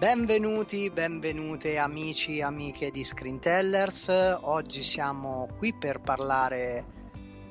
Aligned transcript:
Benvenuti, 0.00 0.88
benvenute 0.88 1.76
amici 1.76 2.38
e 2.38 2.42
amiche 2.42 2.90
di 2.90 3.04
Screentellers. 3.04 4.08
Oggi 4.40 4.82
siamo 4.82 5.46
qui 5.58 5.74
per 5.74 6.00
parlare 6.00 6.86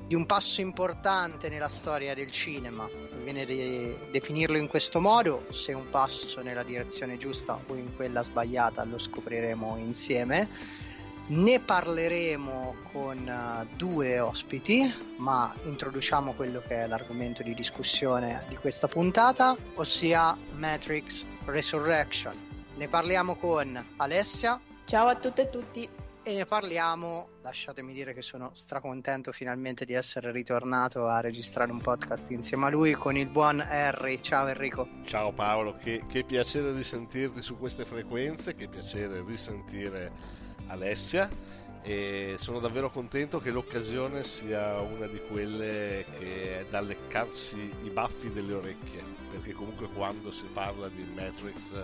di 0.08 0.16
un 0.16 0.26
passo 0.26 0.60
importante 0.60 1.48
nella 1.48 1.68
storia 1.68 2.12
del 2.12 2.32
cinema. 2.32 2.88
Viene 3.22 3.44
di 3.44 3.94
definirlo 4.10 4.56
in 4.56 4.66
questo 4.66 4.98
modo, 4.98 5.46
se 5.50 5.72
un 5.74 5.90
passo 5.90 6.42
nella 6.42 6.64
direzione 6.64 7.16
giusta 7.18 7.56
o 7.68 7.76
in 7.76 7.94
quella 7.94 8.24
sbagliata 8.24 8.82
lo 8.82 8.98
scopriremo 8.98 9.76
insieme. 9.76 10.48
Ne 11.30 11.60
parleremo 11.60 12.74
con 12.90 13.18
uh, 13.18 13.64
due 13.76 14.18
ospiti, 14.18 14.92
ma 15.18 15.54
introduciamo 15.62 16.32
quello 16.32 16.60
che 16.60 16.82
è 16.82 16.86
l'argomento 16.88 17.44
di 17.44 17.54
discussione 17.54 18.42
di 18.48 18.56
questa 18.56 18.88
puntata, 18.88 19.56
ossia 19.74 20.36
Matrix 20.54 21.24
Resurrection. 21.44 22.34
Ne 22.74 22.88
parliamo 22.88 23.36
con 23.36 23.80
Alessia. 23.98 24.60
Ciao 24.84 25.06
a 25.06 25.14
tutte 25.14 25.42
e 25.42 25.50
tutti. 25.50 25.88
E 26.22 26.34
ne 26.34 26.46
parliamo, 26.46 27.28
lasciatemi 27.42 27.92
dire 27.92 28.12
che 28.12 28.22
sono 28.22 28.50
stracontento 28.52 29.30
finalmente 29.30 29.84
di 29.84 29.92
essere 29.92 30.32
ritornato 30.32 31.06
a 31.06 31.20
registrare 31.20 31.70
un 31.70 31.80
podcast 31.80 32.28
insieme 32.32 32.66
a 32.66 32.70
lui 32.70 32.94
con 32.94 33.16
il 33.16 33.28
buon 33.28 33.60
Harry. 33.60 34.20
Ciao 34.20 34.48
Enrico. 34.48 34.88
Ciao 35.04 35.32
Paolo, 35.32 35.76
che, 35.76 36.02
che 36.08 36.24
piacere 36.24 36.72
risentirti 36.72 37.40
su 37.40 37.56
queste 37.56 37.84
frequenze, 37.84 38.56
che 38.56 38.66
piacere 38.66 39.22
risentire 39.24 40.48
Alessia 40.70 41.28
e 41.82 42.34
sono 42.38 42.58
davvero 42.58 42.90
contento 42.90 43.40
che 43.40 43.50
l'occasione 43.50 44.22
sia 44.22 44.80
una 44.80 45.06
di 45.06 45.20
quelle 45.28 46.04
che 46.18 46.60
è 46.60 46.66
da 46.68 46.80
leccarsi 46.80 47.72
i 47.82 47.90
baffi 47.90 48.30
delle 48.30 48.52
orecchie 48.52 49.02
perché 49.30 49.52
comunque 49.52 49.88
quando 49.88 50.30
si 50.30 50.44
parla 50.52 50.88
di 50.88 51.02
Matrix 51.14 51.74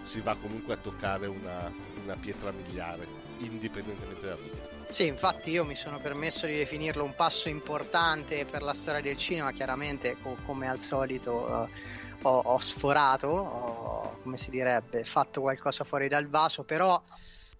si 0.00 0.20
va 0.20 0.34
comunque 0.36 0.74
a 0.74 0.76
toccare 0.76 1.26
una, 1.26 1.70
una 2.02 2.16
pietra 2.16 2.50
miliare 2.50 3.06
indipendentemente 3.38 4.26
da 4.26 4.34
tutto. 4.34 4.68
Sì, 4.88 5.06
infatti 5.06 5.50
io 5.50 5.64
mi 5.64 5.74
sono 5.74 5.98
permesso 5.98 6.46
di 6.46 6.56
definirlo 6.56 7.04
un 7.04 7.14
passo 7.14 7.48
importante 7.48 8.46
per 8.46 8.62
la 8.62 8.72
storia 8.72 9.02
del 9.02 9.16
cinema, 9.16 9.52
chiaramente 9.52 10.16
co- 10.22 10.38
come 10.46 10.66
al 10.68 10.78
solito 10.78 11.32
uh, 11.32 12.26
ho, 12.26 12.38
ho, 12.38 12.58
sforato, 12.58 13.26
ho, 13.26 14.18
come 14.22 14.38
si 14.38 14.50
direbbe, 14.50 15.04
fatto 15.04 15.42
qualcosa 15.42 15.84
fuori 15.84 16.08
dal 16.08 16.28
vaso, 16.28 16.64
però 16.64 17.00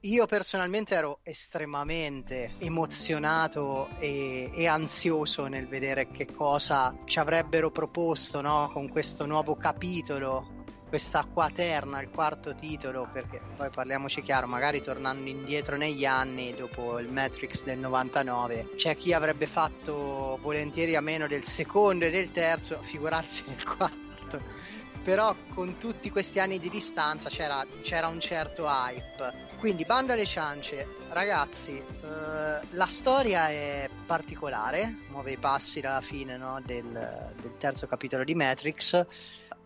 io 0.03 0.27
personalmente 0.27 0.95
ero 0.95 1.19
estremamente 1.25 2.55
emozionato 2.59 3.89
e, 3.99 4.49
e, 4.55 4.67
ansioso 4.67 5.47
nel 5.49 5.67
vedere 5.67 6.09
che 6.09 6.27
cosa 6.27 6.95
ci 7.05 7.19
avrebbero 7.19 7.71
proposto 7.71 8.41
no? 8.41 8.71
con 8.73 8.89
questo 8.89 9.27
nuovo 9.27 9.57
capitolo, 9.57 10.65
questa 10.89 11.25
quaterna, 11.25 12.01
il 12.01 12.11
quarto 12.11 12.55
titolo, 12.55 13.09
perché 13.13 13.41
poi 13.57 13.71
parliamoci 13.71 14.23
chiaro, 14.23 14.47
magari 14.47 14.81
tornando 14.81 15.29
indietro 15.29 15.77
negli 15.77 16.05
anni, 16.05 16.55
dopo 16.55 17.01
il 17.01 17.11
Matrix 17.11 17.65
del 17.65 17.79
99, 17.79 18.71
c'è 18.77 18.95
chi 18.95 19.13
avrebbe 19.13 19.49
fatto 19.49 20.39
volentieri 20.41 20.95
a 20.95 21.01
meno 21.01 21.27
del 21.27 21.45
secondo 21.45 22.05
e 22.05 22.11
del 22.11 22.31
terzo, 22.31 22.79
figurarsi 22.83 23.43
del 23.45 23.65
quarto 23.67 24.08
però 25.09 25.35
con 25.55 25.79
tutti 25.79 26.11
questi 26.11 26.39
anni 26.39 26.59
di 26.59 26.69
distanza 26.69 27.31
c'era, 27.31 27.65
c'era 27.81 28.09
un 28.09 28.21
certo 28.21 28.67
hype. 28.67 29.47
Quindi 29.59 29.87
bando 29.87 30.13
alle 30.13 30.27
ciance, 30.27 30.87
ragazzi, 31.09 31.79
eh, 31.79 32.61
la 32.69 32.87
storia 32.87 33.49
è 33.49 33.89
particolare, 34.05 35.07
muove 35.09 35.31
i 35.33 35.39
passi 35.39 35.81
dalla 35.81 36.03
fine 36.03 36.37
no, 36.37 36.61
del, 36.63 36.85
del, 37.41 37.57
terzo 37.57 37.87
capitolo 37.87 38.23
di 38.23 38.35
Matrix. 38.35 39.07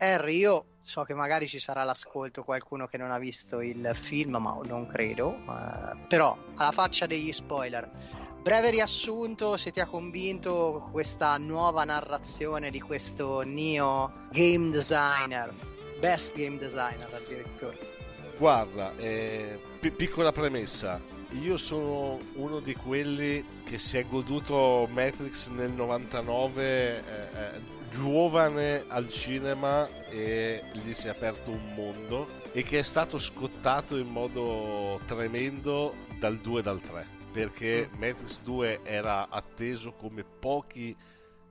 Harry, 0.02 0.38
io 0.38 0.64
so 0.78 1.04
che 1.04 1.14
magari 1.14 1.46
ci 1.46 1.60
sarà 1.60 1.84
l'ascolto 1.84 2.42
qualcuno 2.42 2.88
che 2.88 2.96
non 2.96 3.12
ha 3.12 3.18
visto 3.18 3.60
il 3.60 3.92
film, 3.94 4.36
ma 4.36 4.58
non 4.64 4.88
credo, 4.88 5.34
eh, 5.34 5.96
però 6.08 6.36
alla 6.56 6.72
faccia 6.72 7.06
degli 7.06 7.32
spoiler 7.32 7.88
breve 8.42 8.70
riassunto, 8.70 9.56
se 9.56 9.70
ti 9.70 9.78
ha 9.78 9.86
convinto 9.86 10.88
questa 10.90 11.36
nuova 11.36 11.84
narrazione 11.84 12.70
di 12.70 12.80
questo 12.80 13.42
Neo 13.42 14.26
game 14.32 14.70
designer, 14.70 15.54
best 16.00 16.34
game 16.34 16.58
designer 16.58 17.08
addirittura. 17.14 17.76
Guarda, 18.36 18.96
eh, 18.96 19.56
p- 19.78 19.92
piccola 19.92 20.32
premessa, 20.32 21.00
io 21.40 21.56
sono 21.56 22.18
uno 22.34 22.58
di 22.58 22.74
quelli 22.74 23.62
che 23.62 23.78
si 23.78 23.98
è 23.98 24.04
goduto 24.04 24.88
Matrix 24.90 25.48
nel 25.50 25.70
99 25.70 26.64
eh, 26.64 26.98
eh, 26.98 27.81
giovane 27.92 28.84
al 28.88 29.08
cinema 29.08 29.88
e 30.08 30.62
gli 30.82 30.92
si 30.92 31.06
è 31.06 31.10
aperto 31.10 31.50
un 31.50 31.74
mondo 31.74 32.28
e 32.52 32.62
che 32.62 32.78
è 32.78 32.82
stato 32.82 33.18
scottato 33.18 33.96
in 33.96 34.08
modo 34.08 35.00
tremendo 35.06 35.94
dal 36.18 36.38
2 36.38 36.60
e 36.60 36.62
dal 36.62 36.80
3 36.80 37.06
perché 37.32 37.88
mm. 37.88 38.00
Matrix 38.00 38.40
2 38.40 38.80
era 38.82 39.28
atteso 39.28 39.92
come 39.92 40.24
pochi 40.24 40.96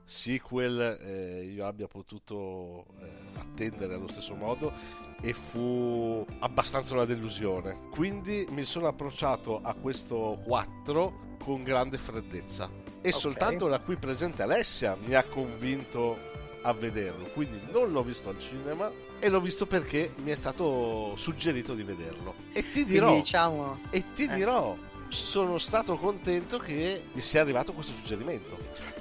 sequel 0.04 0.98
eh, 1.00 1.44
io 1.44 1.64
abbia 1.64 1.86
potuto 1.86 2.86
eh, 3.00 3.08
attendere 3.38 3.94
allo 3.94 4.08
stesso 4.08 4.34
modo 4.34 4.72
e 5.20 5.32
fu 5.32 6.26
abbastanza 6.40 6.94
una 6.94 7.04
delusione 7.04 7.88
quindi 7.90 8.46
mi 8.50 8.64
sono 8.64 8.88
approcciato 8.88 9.60
a 9.62 9.74
questo 9.74 10.40
4 10.44 11.36
con 11.38 11.62
grande 11.62 11.98
freddezza 11.98 12.68
e 13.04 13.08
okay. 13.08 13.12
soltanto 13.12 13.68
la 13.68 13.80
qui 13.80 13.96
presente 13.96 14.42
Alessia 14.42 14.96
mi 14.96 15.14
ha 15.14 15.24
convinto 15.24 16.31
a 16.62 16.72
vederlo 16.72 17.26
quindi 17.26 17.60
non 17.70 17.92
l'ho 17.92 18.02
visto 18.02 18.28
al 18.28 18.38
cinema 18.38 18.90
e 19.24 19.28
l'ho 19.28 19.40
visto 19.40 19.66
perché 19.66 20.14
mi 20.16 20.32
è 20.32 20.34
stato 20.34 21.14
suggerito 21.14 21.74
di 21.74 21.84
vederlo. 21.84 22.34
E 22.52 22.68
ti 22.72 22.84
dirò 22.84 23.14
diciamo... 23.14 23.80
e 23.90 24.04
ti 24.12 24.24
eh. 24.24 24.34
dirò 24.34 24.76
sono 25.06 25.58
stato 25.58 25.96
contento 25.96 26.58
che 26.58 27.04
mi 27.12 27.20
sia 27.20 27.42
arrivato 27.42 27.72
questo 27.72 27.92
suggerimento 27.92 28.58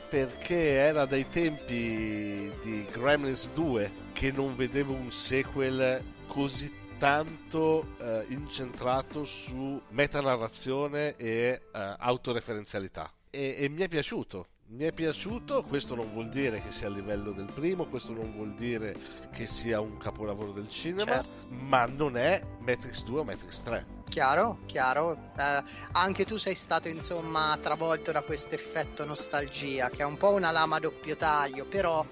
perché 0.09 0.73
era 0.73 1.05
dai 1.05 1.27
tempi 1.27 2.51
di 2.61 2.85
Gremlins 2.91 3.49
2 3.51 3.91
che 4.11 4.31
non 4.31 4.55
vedevo 4.55 4.93
un 4.93 5.09
sequel 5.09 6.03
così 6.27 6.71
tanto 6.99 7.95
eh, 7.97 8.25
incentrato 8.27 9.23
su 9.23 9.81
metanarrazione 9.89 11.15
e 11.15 11.61
eh, 11.73 11.95
autoreferenzialità. 11.97 13.11
E, 13.31 13.55
e 13.57 13.69
mi 13.69 13.81
è 13.81 13.87
piaciuto 13.87 14.47
mi 14.71 14.85
è 14.85 14.93
piaciuto, 14.93 15.63
questo 15.63 15.95
non 15.95 16.09
vuol 16.11 16.29
dire 16.29 16.61
che 16.61 16.71
sia 16.71 16.87
a 16.87 16.91
livello 16.91 17.31
del 17.33 17.51
primo, 17.51 17.87
questo 17.87 18.13
non 18.13 18.31
vuol 18.31 18.53
dire 18.53 18.95
che 19.31 19.45
sia 19.45 19.81
un 19.81 19.97
capolavoro 19.97 20.53
del 20.53 20.69
cinema, 20.69 21.11
certo. 21.11 21.39
ma 21.49 21.85
non 21.85 22.15
è 22.15 22.41
Matrix 22.59 23.03
2 23.03 23.19
o 23.19 23.23
Matrix 23.25 23.61
3. 23.63 23.85
Chiaro, 24.07 24.59
chiaro. 24.67 25.31
Eh, 25.37 25.63
anche 25.91 26.25
tu 26.25 26.37
sei 26.37 26.55
stato 26.55 26.87
insomma 26.87 27.57
travolto 27.61 28.13
da 28.13 28.21
questo 28.21 28.55
effetto 28.55 29.03
nostalgia, 29.03 29.89
che 29.89 30.03
è 30.03 30.05
un 30.05 30.15
po' 30.15 30.31
una 30.31 30.51
lama 30.51 30.77
a 30.77 30.79
doppio 30.79 31.17
taglio, 31.17 31.65
però 31.65 32.05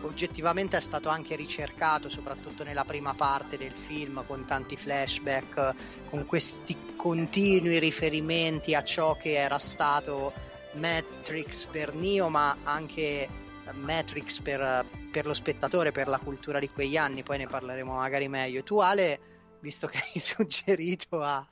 oggettivamente 0.00 0.78
è 0.78 0.80
stato 0.80 1.10
anche 1.10 1.36
ricercato, 1.36 2.08
soprattutto 2.08 2.64
nella 2.64 2.84
prima 2.84 3.12
parte 3.12 3.58
del 3.58 3.72
film, 3.72 4.24
con 4.26 4.46
tanti 4.46 4.76
flashback, 4.76 5.74
con 6.08 6.24
questi 6.24 6.94
continui 6.96 7.78
riferimenti 7.78 8.74
a 8.74 8.82
ciò 8.84 9.16
che 9.16 9.34
era 9.34 9.58
stato 9.58 10.54
Matrix 10.76 11.64
per 11.66 11.94
Neo, 11.94 12.28
ma 12.28 12.56
anche 12.62 13.28
Matrix 13.72 14.40
per, 14.40 14.86
per 15.10 15.26
lo 15.26 15.34
spettatore, 15.34 15.92
per 15.92 16.08
la 16.08 16.18
cultura 16.18 16.58
di 16.58 16.68
quegli 16.70 16.96
anni. 16.96 17.22
Poi 17.22 17.38
ne 17.38 17.46
parleremo 17.46 17.94
magari 17.94 18.28
meglio. 18.28 18.62
Tu, 18.62 18.78
Ale 18.78 19.20
visto 19.60 19.86
che 19.86 19.98
hai 20.14 20.20
suggerito 20.20 21.20
a 21.22 21.44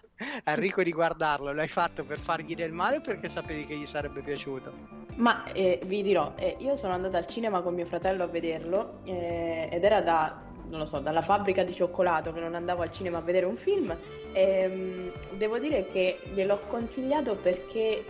Enrico 0.45 0.83
di 0.83 0.93
guardarlo, 0.93 1.53
l'hai 1.53 1.69
fatto 1.69 2.05
per 2.05 2.19
fargli 2.19 2.55
del 2.55 2.73
male 2.73 2.99
o 2.99 3.01
perché 3.01 3.29
sapevi 3.29 3.67
che 3.67 3.77
gli 3.77 3.87
sarebbe 3.87 4.23
piaciuto? 4.23 5.03
Ma 5.17 5.53
eh, 5.53 5.81
vi 5.85 6.03
dirò, 6.03 6.35
eh, 6.37 6.57
io 6.61 6.77
sono 6.77 6.93
andata 6.93 7.19
al 7.19 7.27
cinema 7.27 7.63
con 7.63 7.75
mio 7.75 7.87
fratello 7.87 8.23
a 8.23 8.27
vederlo 8.27 9.01
eh, 9.05 9.69
ed 9.71 9.83
era 9.83 10.01
da, 10.01 10.41
non 10.69 10.79
lo 10.79 10.87
so, 10.87 11.01
dalla 11.01 11.23
fabbrica 11.23 11.65
di 11.65 11.73
cioccolato 11.73 12.33
che 12.33 12.41
non 12.41 12.55
andavo 12.55 12.83
al 12.83 12.91
cinema 12.91 13.19
a 13.19 13.21
vedere 13.23 13.47
un 13.47 13.57
film 13.57 13.97
e 14.33 14.41
ehm, 14.41 15.13
devo 15.37 15.59
dire 15.59 15.89
che 15.89 16.21
gliel'ho 16.33 16.61
consigliato 16.67 17.35
perché 17.37 18.05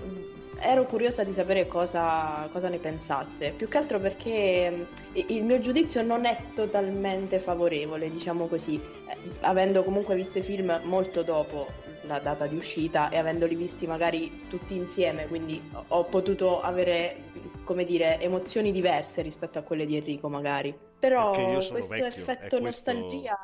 ero 0.65 0.87
curiosa 0.87 1.23
di 1.25 1.33
sapere 1.33 1.67
cosa, 1.67 2.49
cosa, 2.51 2.69
ne 2.69 2.79
pensasse, 2.79 3.51
più 3.51 3.69
che 3.69 3.79
altro 3.79 4.01
perché 4.01 4.87
il 5.13 5.45
mio 5.45 5.61
giudizio 5.61 6.03
non 6.03 6.25
è 6.25 6.37
totalmente 6.55 7.39
favorevole, 7.39 8.11
diciamo 8.11 8.47
così, 8.47 8.81
eh, 9.07 9.17
avendo 9.41 9.85
comunque 9.85 10.15
visto 10.15 10.39
i 10.39 10.43
film 10.43 10.81
molto 10.85 11.23
dopo 11.23 11.71
la 12.03 12.19
data 12.19 12.47
di 12.47 12.57
uscita 12.57 13.09
e 13.11 13.19
avendoli 13.19 13.55
visti 13.55 13.87
magari 13.87 14.47
tutti 14.49 14.75
insieme, 14.75 15.27
quindi 15.27 15.63
ho 15.89 16.05
potuto 16.05 16.61
avere, 16.61 17.17
come 17.65 17.85
dire, 17.85 18.21
emozioni 18.21 18.73
diverse 18.73 19.23
rispetto 19.23 19.59
a 19.59 19.63
quelle 19.63 19.85
di 19.85 19.97
Enrico 19.97 20.29
magari. 20.29 20.77
Però 20.99 21.31
questo 21.31 21.75
vecchio, 21.75 22.07
effetto 22.07 22.59
questo... 22.59 22.93
nostalgia 22.93 23.39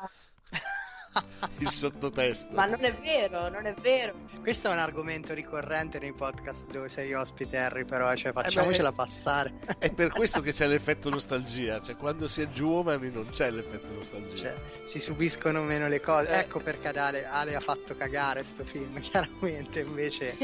il 1.57 1.69
sottotesto. 1.69 2.53
Ma 2.53 2.65
non 2.65 2.83
è 2.83 2.93
vero, 2.93 3.49
non 3.49 3.65
è 3.65 3.73
vero. 3.81 4.13
Questo 4.41 4.69
è 4.69 4.71
un 4.71 4.79
argomento 4.79 5.33
ricorrente 5.33 5.99
nei 5.99 6.13
podcast 6.13 6.71
dove 6.71 6.89
sei 6.89 7.13
ospite, 7.13 7.57
Harry, 7.57 7.83
però, 7.83 8.13
cioè, 8.15 8.31
facciamocela 8.31 8.87
eh 8.87 8.91
beh, 8.91 8.97
passare. 8.97 9.53
È 9.77 9.91
per 9.91 10.09
questo 10.09 10.41
che 10.41 10.51
c'è 10.51 10.67
l'effetto 10.67 11.09
nostalgia, 11.09 11.79
cioè 11.81 11.95
quando 11.95 12.27
si 12.27 12.41
è 12.41 12.49
giovani 12.49 13.11
non 13.11 13.29
c'è 13.29 13.49
l'effetto 13.51 13.93
nostalgia. 13.93 14.35
Cioè, 14.35 14.55
si 14.85 14.99
subiscono 14.99 15.61
meno 15.61 15.87
le 15.87 15.99
cose. 15.99 16.31
Eh. 16.31 16.39
Ecco 16.39 16.59
perché 16.59 16.89
Ale, 16.89 17.25
Ale 17.25 17.55
ha 17.55 17.59
fatto 17.59 17.95
cagare 17.95 18.43
sto 18.43 18.63
film, 18.63 18.99
chiaramente, 19.01 19.81
invece... 19.81 20.35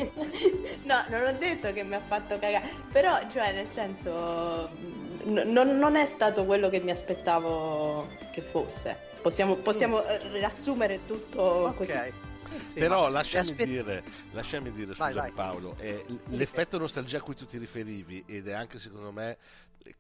no, 0.84 1.04
non 1.10 1.26
ho 1.26 1.32
detto 1.34 1.72
che 1.74 1.84
mi 1.84 1.96
ha 1.96 2.02
fatto 2.02 2.38
cagare, 2.40 2.70
però, 2.92 3.20
cioè, 3.30 3.54
nel 3.54 3.70
senso... 3.72 5.06
N- 5.26 5.52
non 5.52 5.96
è 5.98 6.06
stato 6.06 6.46
quello 6.46 6.70
che 6.70 6.80
mi 6.80 6.92
aspettavo 6.92 8.08
che 8.32 8.42
fosse. 8.42 9.07
Possiamo, 9.22 9.56
possiamo 9.56 10.02
mm. 10.02 10.34
riassumere 10.34 11.06
tutto 11.06 11.42
okay. 11.42 11.76
così. 11.76 12.26
Sì, 12.66 12.80
Però 12.80 13.10
lasciami, 13.10 13.50
aspet- 13.50 13.68
dire, 13.68 14.04
lasciami 14.32 14.72
dire, 14.72 14.94
vai, 14.94 15.14
vai. 15.14 15.32
Paolo, 15.32 15.76
eh, 15.80 16.06
l'effetto 16.28 16.78
nostalgia 16.78 17.18
a 17.18 17.22
cui 17.22 17.36
tu 17.36 17.46
ti 17.46 17.58
riferivi 17.58 18.24
ed 18.26 18.48
è 18.48 18.54
anche 18.54 18.80
secondo 18.80 19.12
me 19.12 19.38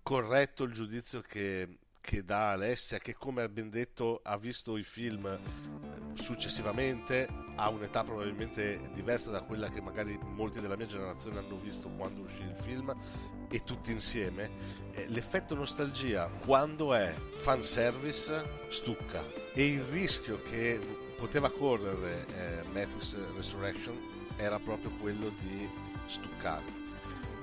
corretto 0.02 0.64
il 0.64 0.72
giudizio 0.72 1.22
che, 1.22 1.68
che 2.08 2.24
dà 2.24 2.52
Alessia 2.52 3.00
che 3.00 3.16
come 3.16 3.42
abbiamo 3.42 3.70
detto 3.70 4.22
ha 4.24 4.38
visto 4.38 4.78
i 4.78 4.84
film 4.84 5.26
eh, 5.26 5.38
successivamente 6.14 7.28
a 7.58 7.68
un'età 7.68 8.06
probabilmente 8.06 8.80
diversa 8.94 9.30
da 9.30 9.42
quella 9.42 9.68
che 9.68 9.82
magari 9.82 10.18
molti 10.24 10.62
della 10.62 10.78
mia 10.78 10.86
generazione 10.86 11.40
hanno 11.40 11.58
visto 11.58 11.90
quando 11.90 12.22
uscì 12.22 12.44
il 12.44 12.56
film 12.56 12.96
e 13.50 13.62
tutti 13.66 13.92
insieme 13.92 14.50
eh, 14.94 15.10
l'effetto 15.10 15.54
nostalgia 15.54 16.30
quando 16.46 16.94
è 16.94 17.14
fanservice 17.36 18.70
stucca. 18.70 19.22
E 19.54 19.66
il 19.66 19.82
rischio 19.82 20.42
che 20.44 20.80
poteva 21.18 21.52
correre 21.52 22.26
eh, 22.28 22.64
Matrix 22.72 23.18
Resurrection 23.36 24.00
era 24.38 24.60
proprio 24.60 24.92
quello 24.92 25.28
di 25.42 25.70
stuccare. 26.06 26.86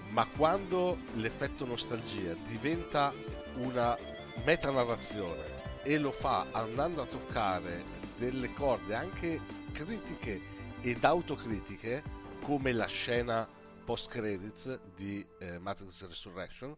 Ma 0.09 0.25
quando 0.25 0.97
l'effetto 1.17 1.67
nostalgia 1.67 2.35
diventa 2.47 3.13
una 3.57 4.13
metanarrazione 4.45 5.83
e 5.83 5.99
lo 5.99 6.11
fa 6.11 6.47
andando 6.51 7.03
a 7.03 7.07
toccare 7.07 7.85
delle 8.17 8.53
corde 8.53 8.95
anche 8.95 9.41
critiche 9.73 10.41
ed 10.81 11.05
autocritiche 11.05 12.03
come 12.43 12.73
la 12.73 12.87
scena 12.87 13.49
post 13.85 14.11
credits 14.11 14.81
di 14.95 15.25
eh, 15.39 15.59
Matrix 15.59 16.07
Resurrection 16.07 16.75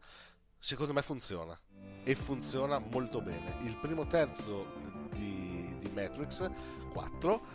secondo 0.58 0.93
me 0.93 1.03
funziona. 1.03 1.56
E 2.03 2.14
funziona 2.14 2.79
molto 2.79 3.20
bene. 3.20 3.56
Il 3.62 3.76
primo 3.76 4.06
terzo 4.06 4.67
di, 5.12 5.76
di 5.79 5.88
Matrix 5.91 6.50
4 6.93 7.47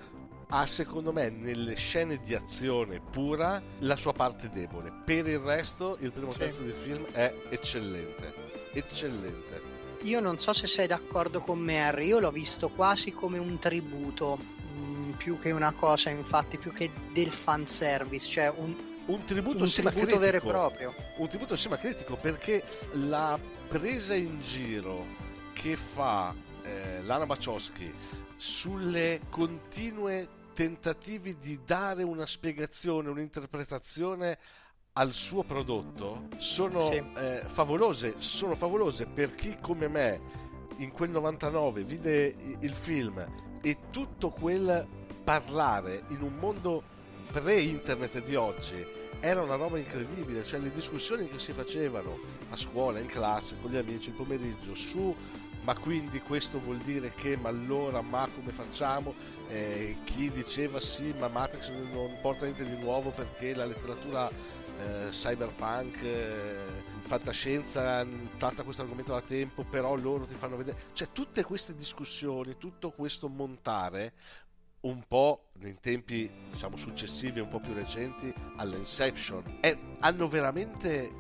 ha 0.48 0.66
secondo 0.66 1.12
me 1.12 1.30
nelle 1.30 1.76
scene 1.76 2.18
di 2.18 2.36
azione 2.36 3.00
pura 3.00 3.62
la 3.80 3.96
sua 3.96 4.14
parte 4.14 4.50
debole. 4.50 4.92
Per 5.06 5.28
il 5.28 5.40
resto 5.40 5.98
il 6.00 6.12
primo 6.12 6.32
sì. 6.32 6.40
terzo 6.40 6.64
del 6.64 6.74
film 6.74 7.06
è 7.12 7.34
eccellente. 7.50 8.34
Eccellente 8.74 9.71
io 10.04 10.20
non 10.20 10.38
so 10.38 10.54
se 10.54 10.68
sei 10.68 10.88
d'accordo 10.88 11.42
con 11.42 11.60
me, 11.60 11.84
Harry. 11.86 12.08
Io 12.08 12.20
l'ho 12.20 12.32
visto 12.32 12.70
quasi 12.70 13.12
come 13.12 13.38
un 13.38 13.60
tributo, 13.60 14.38
mh, 14.38 14.80
mm, 14.80 15.12
più 15.12 15.38
che 15.38 15.52
una 15.52 15.72
cosa, 15.72 16.10
infatti, 16.10 16.58
più 16.58 16.72
che 16.72 16.92
del 17.14 17.32
fanservice, 17.32 18.30
cioè 18.30 18.54
un, 18.56 18.76
un 19.06 19.24
tributo, 19.24 19.64
un 19.64 19.70
tributo 19.70 20.20
vero 20.20 20.38
e 20.38 20.42
proprio. 20.42 20.94
Un 21.18 21.28
tributo 21.28 21.56
sema 21.56 21.78
critico 21.78 22.16
perché 22.16 22.64
la 22.94 23.40
presa 23.68 24.16
in 24.16 24.42
giro 24.42 25.06
che 25.54 25.76
fa 25.76 26.34
eh, 26.64 27.02
Lana 27.04 27.26
Bachowski 27.26 27.94
sulle 28.36 29.22
continue 29.30 30.40
tentativi 30.54 31.38
di 31.38 31.60
dare 31.66 32.04
una 32.04 32.26
spiegazione, 32.26 33.10
un'interpretazione 33.10 34.38
al 34.94 35.14
suo 35.14 35.44
prodotto 35.44 36.28
sono 36.38 36.82
sì. 36.92 37.02
eh, 37.16 37.44
favolose, 37.46 38.16
sono 38.18 38.56
favolose 38.56 39.06
per 39.06 39.34
chi 39.36 39.58
come 39.62 39.88
me 39.88 40.20
in 40.78 40.92
quel 40.92 41.12
99 41.12 41.84
vide 41.84 42.36
il 42.60 42.74
film 42.74 43.26
e 43.62 43.78
tutto 43.90 44.32
quel 44.32 44.86
parlare 45.24 46.04
in 46.10 46.22
un 46.22 46.36
mondo 46.36 46.84
pre-internet 47.32 48.22
di 48.22 48.36
oggi 48.36 48.86
era 49.22 49.42
una 49.42 49.56
roba 49.56 49.78
incredibile, 49.78 50.44
cioè 50.44 50.60
le 50.60 50.72
discussioni 50.72 51.28
che 51.28 51.38
si 51.38 51.54
facevano 51.54 52.18
a 52.50 52.56
scuola, 52.56 52.98
in 52.98 53.06
classe, 53.06 53.56
con 53.62 53.70
gli 53.70 53.78
amici 53.78 54.10
il 54.10 54.16
pomeriggio 54.16 54.74
su 54.74 55.16
ma 55.64 55.78
quindi 55.78 56.20
questo 56.22 56.60
vuol 56.60 56.78
dire 56.78 57.14
che 57.14 57.38
ma 57.38 57.50
allora 57.50 58.02
ma 58.02 58.28
come 58.34 58.52
facciamo 58.52 59.14
eh, 59.48 59.98
chi 60.04 60.32
diceva 60.32 60.80
sì 60.80 61.14
ma 61.18 61.28
Matrix 61.28 61.70
non 61.70 62.18
porta 62.22 62.46
niente 62.46 62.66
di 62.66 62.82
nuovo 62.82 63.12
perché 63.12 63.54
la 63.54 63.66
letteratura 63.66 64.30
eh, 64.82 65.10
cyberpunk, 65.10 66.02
eh, 66.02 66.84
fantascienza 67.00 68.06
tratta 68.38 68.64
questo 68.64 68.82
argomento 68.82 69.12
da 69.14 69.22
tempo, 69.22 69.64
però 69.64 69.96
loro 69.96 70.26
ti 70.26 70.36
fanno 70.36 70.58
vedere, 70.58 70.78
cioè 70.94 71.10
tutte 71.12 71.44
queste 71.44 71.76
discussioni, 71.76 72.58
tutto 72.58 72.92
questo 72.92 73.28
montare 73.28 74.14
un 74.82 75.04
po' 75.08 75.50
nei 75.60 75.78
tempi 75.80 76.30
diciamo 76.50 76.76
successivi, 76.76 77.40
un 77.40 77.50
po' 77.50 77.60
più 77.60 77.74
recenti 77.74 78.34
all'Inception, 78.58 79.58
è, 79.60 79.78
hanno 80.00 80.28
veramente 80.28 81.12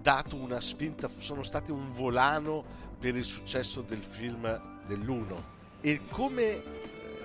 dato 0.00 0.36
una 0.36 0.60
spinta, 0.60 1.08
sono 1.18 1.42
stati 1.42 1.70
un 1.70 1.90
volano 1.90 2.64
per 2.98 3.16
il 3.16 3.24
successo 3.24 3.80
del 3.80 4.02
film 4.02 4.80
dell'uno. 4.86 5.56
E 5.80 6.00
come 6.10 6.62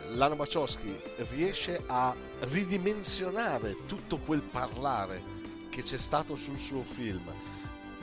Lano 0.10 0.36
Wachowski 0.36 1.00
riesce 1.30 1.82
a 1.88 2.16
ridimensionare 2.42 3.86
tutto 3.86 4.18
quel 4.20 4.42
parlare 4.42 5.22
che 5.70 5.82
c'è 5.82 5.98
stato 5.98 6.36
sul 6.36 6.58
suo 6.58 6.84
film. 6.84 7.32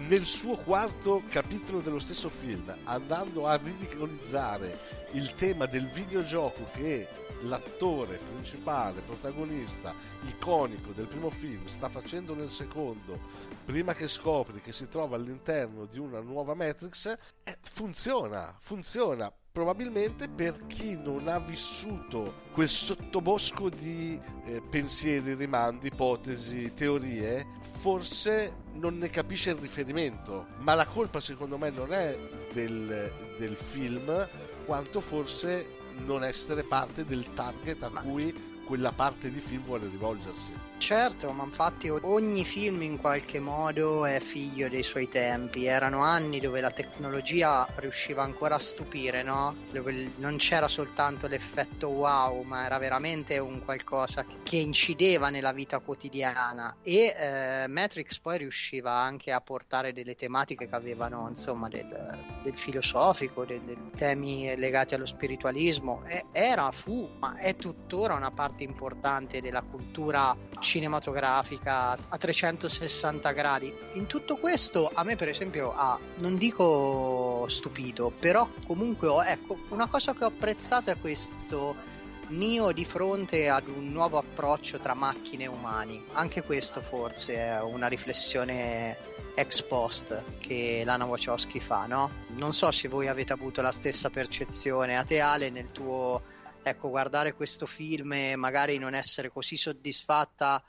Nel 0.08 0.24
suo 0.24 0.56
quarto 0.56 1.22
capitolo 1.28 1.80
dello 1.80 1.98
stesso 1.98 2.28
film 2.28 2.74
andando 2.84 3.46
a 3.46 3.56
ridicolizzare 3.56 4.78
il 5.12 5.34
tema 5.34 5.66
del 5.66 5.86
videogioco 5.88 6.68
che 6.72 7.06
l'attore 7.42 8.18
principale, 8.18 9.00
protagonista, 9.02 9.94
iconico 10.22 10.92
del 10.92 11.06
primo 11.06 11.30
film 11.30 11.66
sta 11.66 11.88
facendo 11.88 12.34
nel 12.34 12.50
secondo, 12.50 13.18
prima 13.64 13.94
che 13.94 14.08
scopri 14.08 14.60
che 14.60 14.72
si 14.72 14.88
trova 14.88 15.16
all'interno 15.16 15.86
di 15.86 15.98
una 15.98 16.20
nuova 16.20 16.54
Matrix, 16.54 17.16
eh, 17.44 17.58
funziona, 17.62 18.54
funziona 18.58 19.32
probabilmente 19.52 20.28
per 20.28 20.66
chi 20.66 20.96
non 20.96 21.26
ha 21.28 21.38
vissuto 21.38 22.48
quel 22.52 22.68
sottobosco 22.68 23.68
di 23.68 24.18
eh, 24.44 24.62
pensieri, 24.68 25.34
rimandi, 25.34 25.88
ipotesi, 25.88 26.72
teorie, 26.72 27.46
forse 27.60 28.68
non 28.74 28.98
ne 28.98 29.10
capisce 29.10 29.50
il 29.50 29.56
riferimento. 29.56 30.46
Ma 30.58 30.74
la 30.74 30.86
colpa 30.86 31.20
secondo 31.20 31.58
me 31.58 31.70
non 31.70 31.92
è 31.92 32.16
del, 32.52 33.12
del 33.38 33.56
film, 33.56 34.28
quanto 34.64 35.00
forse 35.00 35.78
non 36.04 36.22
essere 36.22 36.62
parte 36.62 37.04
del 37.04 37.32
target 37.34 37.82
a 37.82 37.90
ma... 37.90 38.02
cui 38.02 38.32
quella 38.70 38.92
parte 38.92 39.32
di 39.32 39.40
film 39.40 39.64
vuole 39.64 39.88
rivolgersi. 39.88 40.54
Certo, 40.78 41.32
ma 41.32 41.42
infatti 41.42 41.88
ogni 41.88 42.44
film 42.44 42.82
in 42.82 42.98
qualche 42.98 43.40
modo 43.40 44.06
è 44.06 44.20
figlio 44.20 44.68
dei 44.68 44.84
suoi 44.84 45.08
tempi. 45.08 45.64
Erano 45.64 46.02
anni 46.02 46.38
dove 46.38 46.60
la 46.60 46.70
tecnologia 46.70 47.66
riusciva 47.74 48.22
ancora 48.22 48.54
a 48.54 48.58
stupire, 48.60 49.24
no? 49.24 49.56
Dove 49.72 50.12
non 50.18 50.36
c'era 50.36 50.68
soltanto 50.68 51.26
l'effetto 51.26 51.88
wow, 51.88 52.42
ma 52.42 52.64
era 52.64 52.78
veramente 52.78 53.38
un 53.38 53.60
qualcosa 53.64 54.24
che 54.44 54.56
incideva 54.56 55.30
nella 55.30 55.52
vita 55.52 55.80
quotidiana. 55.80 56.76
E 56.80 57.14
eh, 57.18 57.66
Matrix 57.66 58.20
poi 58.20 58.38
riusciva 58.38 58.92
anche 58.92 59.32
a 59.32 59.40
portare 59.40 59.92
delle 59.92 60.14
tematiche 60.14 60.68
che 60.68 60.74
avevano, 60.76 61.26
insomma, 61.28 61.68
del, 61.68 62.18
del 62.44 62.56
filosofico, 62.56 63.44
dei 63.44 63.60
temi 63.96 64.56
legati 64.56 64.94
allo 64.94 65.06
spiritualismo. 65.06 66.04
E 66.06 66.26
era, 66.30 66.70
fu, 66.70 67.10
ma 67.18 67.36
è 67.36 67.56
tuttora 67.56 68.14
una 68.14 68.30
parte 68.30 68.59
parte 68.60 68.64
importante 68.64 69.40
della 69.40 69.62
cultura 69.62 70.36
cinematografica 70.60 71.92
a 71.92 72.18
360 72.18 73.32
gradi. 73.32 73.72
In 73.94 74.06
tutto 74.06 74.36
questo 74.36 74.90
a 74.92 75.02
me 75.02 75.16
per 75.16 75.28
esempio 75.28 75.72
ha, 75.74 75.98
non 76.18 76.36
dico 76.36 77.46
stupito, 77.48 78.12
però 78.18 78.48
comunque 78.66 79.08
ho, 79.08 79.22
ecco, 79.22 79.58
una 79.70 79.86
cosa 79.88 80.12
che 80.12 80.24
ho 80.24 80.28
apprezzato 80.28 80.90
è 80.90 80.98
questo 80.98 81.88
Nio 82.30 82.70
di 82.70 82.84
fronte 82.84 83.48
ad 83.48 83.66
un 83.66 83.90
nuovo 83.90 84.16
approccio 84.16 84.78
tra 84.78 84.94
macchine 84.94 85.44
e 85.44 85.48
umani. 85.48 86.00
Anche 86.12 86.44
questo 86.44 86.80
forse 86.80 87.34
è 87.34 87.60
una 87.60 87.88
riflessione 87.88 88.96
ex 89.34 89.62
post 89.62 90.22
che 90.38 90.82
Lana 90.84 91.06
Wachowski 91.06 91.58
fa, 91.58 91.86
no? 91.86 92.10
Non 92.36 92.52
so 92.52 92.70
se 92.70 92.86
voi 92.86 93.08
avete 93.08 93.32
avuto 93.32 93.62
la 93.62 93.72
stessa 93.72 94.10
percezione 94.10 94.96
a 94.96 95.02
te 95.02 95.18
Ale 95.18 95.50
nel 95.50 95.72
tuo 95.72 96.22
ecco, 96.62 96.88
guardare 96.88 97.34
questo 97.34 97.66
film 97.66 98.12
e 98.12 98.36
magari 98.36 98.78
non 98.78 98.94
essere 98.94 99.30
così 99.30 99.56
soddisfatta 99.56 100.62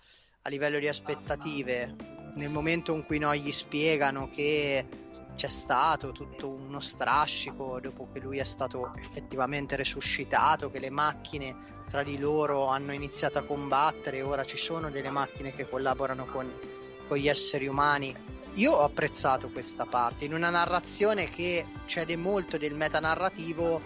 a 0.43 0.49
livello 0.49 0.79
di 0.79 0.87
aspettative 0.87 1.95
nel 2.35 2.49
momento 2.49 2.93
in 2.95 3.05
cui 3.05 3.19
noi 3.19 3.41
gli 3.41 3.51
spiegano 3.51 4.29
che 4.29 4.85
c'è 5.35 5.49
stato 5.49 6.11
tutto 6.11 6.49
uno 6.49 6.79
strascico 6.79 7.79
dopo 7.79 8.07
che 8.11 8.19
lui 8.19 8.37
è 8.37 8.43
stato 8.43 8.93
effettivamente 8.95 9.75
resuscitato, 9.75 10.69
che 10.69 10.79
le 10.79 10.89
macchine 10.89 11.79
tra 11.89 12.03
di 12.03 12.17
loro 12.17 12.67
hanno 12.67 12.93
iniziato 12.93 13.37
a 13.37 13.43
combattere 13.43 14.21
ora 14.21 14.45
ci 14.45 14.57
sono 14.57 14.89
delle 14.89 15.09
macchine 15.09 15.51
che 15.51 15.67
collaborano 15.67 16.25
con, 16.25 16.51
con 17.07 17.17
gli 17.17 17.27
esseri 17.27 17.67
umani. 17.67 18.15
Io 18.55 18.73
ho 18.73 18.83
apprezzato 18.83 19.49
questa 19.49 19.85
parte, 19.85 20.25
in 20.25 20.33
una 20.33 20.49
narrazione 20.49 21.29
che 21.29 21.65
cede 21.85 22.17
molto 22.17 22.57
del 22.57 22.73
metanarrativo 22.73 23.81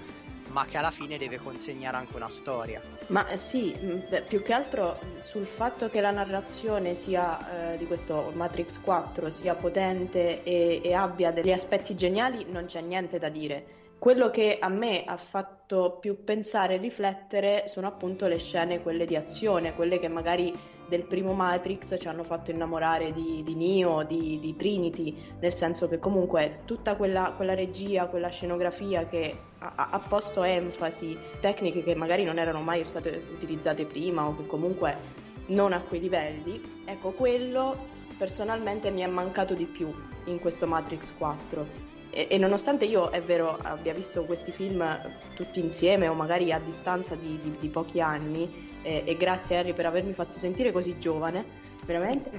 ma 0.56 0.64
che 0.64 0.78
alla 0.78 0.90
fine 0.90 1.18
deve 1.18 1.38
consegnare 1.38 1.98
anche 1.98 2.16
una 2.16 2.30
storia. 2.30 2.82
Ma 3.08 3.28
eh, 3.28 3.38
sì, 3.38 3.76
mm, 3.78 4.00
più 4.26 4.42
che 4.42 4.54
altro 4.54 4.98
sul 5.18 5.46
fatto 5.46 5.90
che 5.90 6.00
la 6.00 6.12
narrazione 6.12 6.96
sia 6.96 7.74
eh, 7.74 7.78
di 7.78 7.86
questo 7.86 8.32
Matrix 8.34 8.80
4 8.80 9.30
sia 9.32 9.54
potente 9.56 10.44
e, 10.44 10.80
e 10.82 10.94
abbia 10.94 11.32
degli 11.32 11.52
aspetti 11.52 11.94
geniali 11.94 12.46
non 12.50 12.68
c'è 12.68 12.80
niente 12.80 13.20
da 13.20 13.28
dire. 13.28 13.66
Quello 14.00 14.30
che 14.30 14.58
a 14.58 14.70
me 14.70 15.04
ha 15.04 15.18
fatto 15.18 15.98
più 16.00 16.24
pensare 16.24 16.76
e 16.76 16.78
riflettere 16.78 17.64
sono 17.68 17.88
appunto 17.88 18.28
le 18.28 18.38
scene, 18.38 18.82
quelle 18.82 19.06
di 19.06 19.18
azione, 19.18 19.76
quelle 19.76 20.00
che 20.00 20.08
magari 20.08 20.54
del 20.88 21.04
primo 21.04 21.34
Matrix 21.34 21.98
ci 22.00 22.08
hanno 22.08 22.24
fatto 22.24 22.52
innamorare 22.52 23.12
di, 23.12 23.42
di 23.44 23.56
Neo, 23.56 24.04
di, 24.04 24.40
di, 24.40 24.56
Trinity, 24.56 25.16
nel 25.40 25.54
senso 25.54 25.88
che 25.88 26.00
comunque 26.00 26.60
tutta 26.66 26.96
quella, 26.96 27.34
quella 27.36 27.54
regia, 27.54 28.06
quella 28.06 28.30
scenografia 28.30 29.06
che 29.08 29.38
ha, 29.60 29.90
ha, 29.92 30.00
posto 30.00 30.44
enfasi, 30.44 31.18
tecniche 31.40 31.84
che 31.84 31.96
magari 31.96 32.24
non 32.24 32.38
erano 32.38 32.62
mai 32.62 32.84
state 32.86 33.24
utilizzate 33.32 33.86
prima 33.86 34.26
o 34.28 34.36
che 34.36 34.46
comunque 34.46 35.24
non 35.48 35.74
a 35.74 35.82
quei 35.82 36.00
livelli, 36.00 36.62
ecco 36.86 37.12
quello 37.12 37.94
personalmente 38.18 38.92
mi 38.92 39.02
è 39.02 39.08
mancato 39.08 39.54
di 39.54 39.66
più 39.66 39.94
in 40.26 40.40
questo 40.40 40.66
Matrix 40.66 41.14
4 41.18 41.86
e, 42.16 42.28
e, 42.30 42.38
nonostante 42.38 42.86
io, 42.86 43.10
è 43.10 43.22
vero, 43.22 43.60
abbia 43.62 43.94
visto 43.94 44.24
questi 44.24 44.54
film 44.54 44.82
tutti 45.34 45.60
insieme 45.60 46.08
o 46.08 46.14
magari 46.14 46.54
a 46.54 46.60
distanza 46.60 47.14
di, 47.16 47.38
di, 47.44 47.58
di 47.60 47.68
pochi 47.68 48.00
anni, 48.00 48.75
eh, 48.86 49.02
e 49.04 49.18
grazie 49.18 49.58
Harry 49.58 49.74
per 49.74 49.88
avermi 49.88 50.14
fatto 50.14 50.38
sentire 50.38 50.72
così 50.72 51.00
giovane, 51.00 51.44
veramente, 51.86 52.30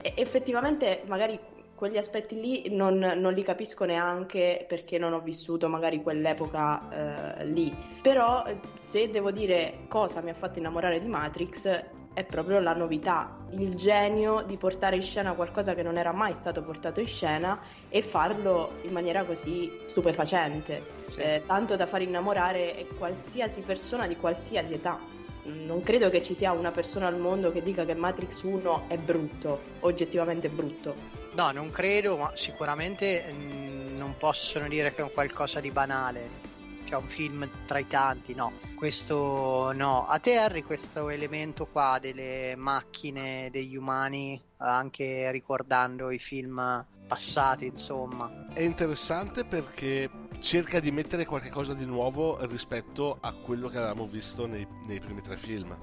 effettivamente 0.16 1.02
magari 1.06 1.38
quegli 1.74 1.98
aspetti 1.98 2.38
lì 2.38 2.74
non, 2.74 2.98
non, 2.98 3.32
li 3.32 3.42
capisco 3.42 3.84
neanche 3.86 4.66
perché 4.68 4.98
non 4.98 5.14
ho 5.14 5.20
vissuto 5.20 5.68
magari 5.68 6.02
quell'epoca 6.02 7.38
eh, 7.38 7.46
lì. 7.46 7.74
Però 8.02 8.44
se 8.74 9.08
devo 9.08 9.30
dire 9.30 9.84
cosa 9.88 10.20
mi 10.20 10.28
ha 10.28 10.34
fatto 10.34 10.58
innamorare 10.58 11.00
di 11.00 11.06
Matrix 11.06 11.84
è 12.12 12.24
proprio 12.24 12.58
la 12.58 12.74
novità, 12.74 13.36
il 13.52 13.74
genio 13.76 14.42
di 14.42 14.56
portare 14.56 14.96
in 14.96 15.02
scena 15.02 15.32
qualcosa 15.32 15.74
che 15.74 15.82
non 15.82 15.96
era 15.96 16.12
mai 16.12 16.34
stato 16.34 16.62
portato 16.62 17.00
in 17.00 17.06
scena 17.06 17.58
e 17.88 18.02
farlo 18.02 18.72
in 18.82 18.92
maniera 18.92 19.24
così 19.24 19.70
stupefacente, 19.86 20.82
sì. 21.06 21.20
eh, 21.20 21.42
tanto 21.46 21.76
da 21.76 21.86
far 21.86 22.02
innamorare 22.02 22.86
qualsiasi 22.98 23.60
persona 23.60 24.06
di 24.06 24.16
qualsiasi 24.16 24.74
età. 24.74 25.19
Non 25.44 25.82
credo 25.82 26.10
che 26.10 26.22
ci 26.22 26.34
sia 26.34 26.52
una 26.52 26.70
persona 26.70 27.06
al 27.06 27.18
mondo 27.18 27.52
che 27.52 27.62
dica 27.62 27.84
che 27.84 27.94
Matrix 27.94 28.42
1 28.42 28.84
è 28.88 28.96
brutto, 28.96 29.60
oggettivamente 29.80 30.48
brutto. 30.48 30.94
No, 31.32 31.50
non 31.52 31.70
credo, 31.70 32.16
ma 32.16 32.32
sicuramente 32.34 33.32
mm, 33.32 33.96
non 33.96 34.16
possono 34.18 34.68
dire 34.68 34.92
che 34.92 35.04
è 35.04 35.12
qualcosa 35.12 35.60
di 35.60 35.70
banale 35.70 36.48
cioè 36.90 36.98
un 36.98 37.08
film 37.08 37.48
tra 37.66 37.78
i 37.78 37.86
tanti, 37.86 38.34
no, 38.34 38.52
questo 38.74 39.70
no. 39.72 40.08
A 40.08 40.18
te 40.18 40.36
Harry 40.36 40.62
questo 40.62 41.08
elemento 41.08 41.66
qua 41.66 41.98
delle 42.00 42.54
macchine, 42.56 43.48
degli 43.52 43.76
umani, 43.76 44.40
anche 44.56 45.30
ricordando 45.30 46.10
i 46.10 46.18
film 46.18 46.84
passati, 47.06 47.66
insomma. 47.66 48.48
È 48.52 48.62
interessante 48.62 49.44
perché 49.44 50.10
cerca 50.40 50.80
di 50.80 50.90
mettere 50.90 51.26
qualcosa 51.26 51.74
di 51.74 51.84
nuovo 51.84 52.44
rispetto 52.46 53.18
a 53.20 53.32
quello 53.32 53.68
che 53.68 53.76
avevamo 53.76 54.06
visto 54.06 54.46
nei, 54.46 54.66
nei 54.86 54.98
primi 54.98 55.20
tre 55.20 55.36
film. 55.36 55.76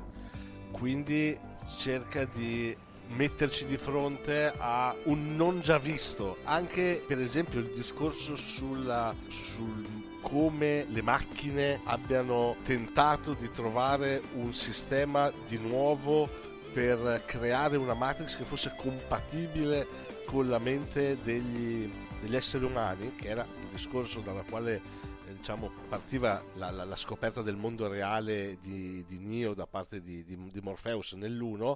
Quindi 0.72 1.38
cerca 1.80 2.26
di 2.26 2.76
metterci 3.10 3.66
di 3.66 3.78
fronte 3.78 4.52
a 4.58 4.96
un 5.04 5.36
non 5.36 5.62
già 5.62 5.78
visto. 5.78 6.38
Anche 6.44 7.04
per 7.08 7.20
esempio 7.20 7.60
il 7.60 7.72
discorso 7.74 8.36
sulla, 8.36 9.16
sul 9.28 9.86
come 10.22 10.86
le 10.90 11.02
macchine 11.02 11.80
abbiano 11.86 12.58
tentato 12.64 13.34
di 13.34 13.50
trovare 13.52 14.22
un 14.34 14.54
sistema 14.54 15.32
di 15.48 15.58
nuovo 15.58 16.28
per 16.74 17.24
creare 17.26 17.78
una 17.78 17.94
Matrix 17.94 18.36
che 18.36 18.44
fosse 18.44 18.74
compatibile 18.76 19.88
con 20.26 20.50
la 20.50 20.60
mente 20.60 21.18
degli, 21.24 21.90
degli 22.20 22.36
esseri 22.36 22.66
umani, 22.66 23.16
che 23.16 23.30
era 23.30 23.48
discorso 23.72 24.22
dalla 24.22 24.44
quale 24.44 24.82
eh, 25.28 25.34
diciamo, 25.34 25.72
partiva 25.90 26.44
la, 26.56 26.72
la, 26.72 26.84
la, 26.86 26.96
scoperta 26.96 27.42
del 27.42 27.56
mondo 27.56 27.88
reale 27.88 28.58
di, 28.62 29.04
di 29.08 29.20
Neo 29.20 29.54
da 29.54 29.68
parte 29.68 30.02
di, 30.02 30.24
di, 30.24 30.38
di 30.52 30.60
Morpheus 30.62 31.14
nell'1, 31.14 31.74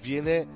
viene 0.00 0.46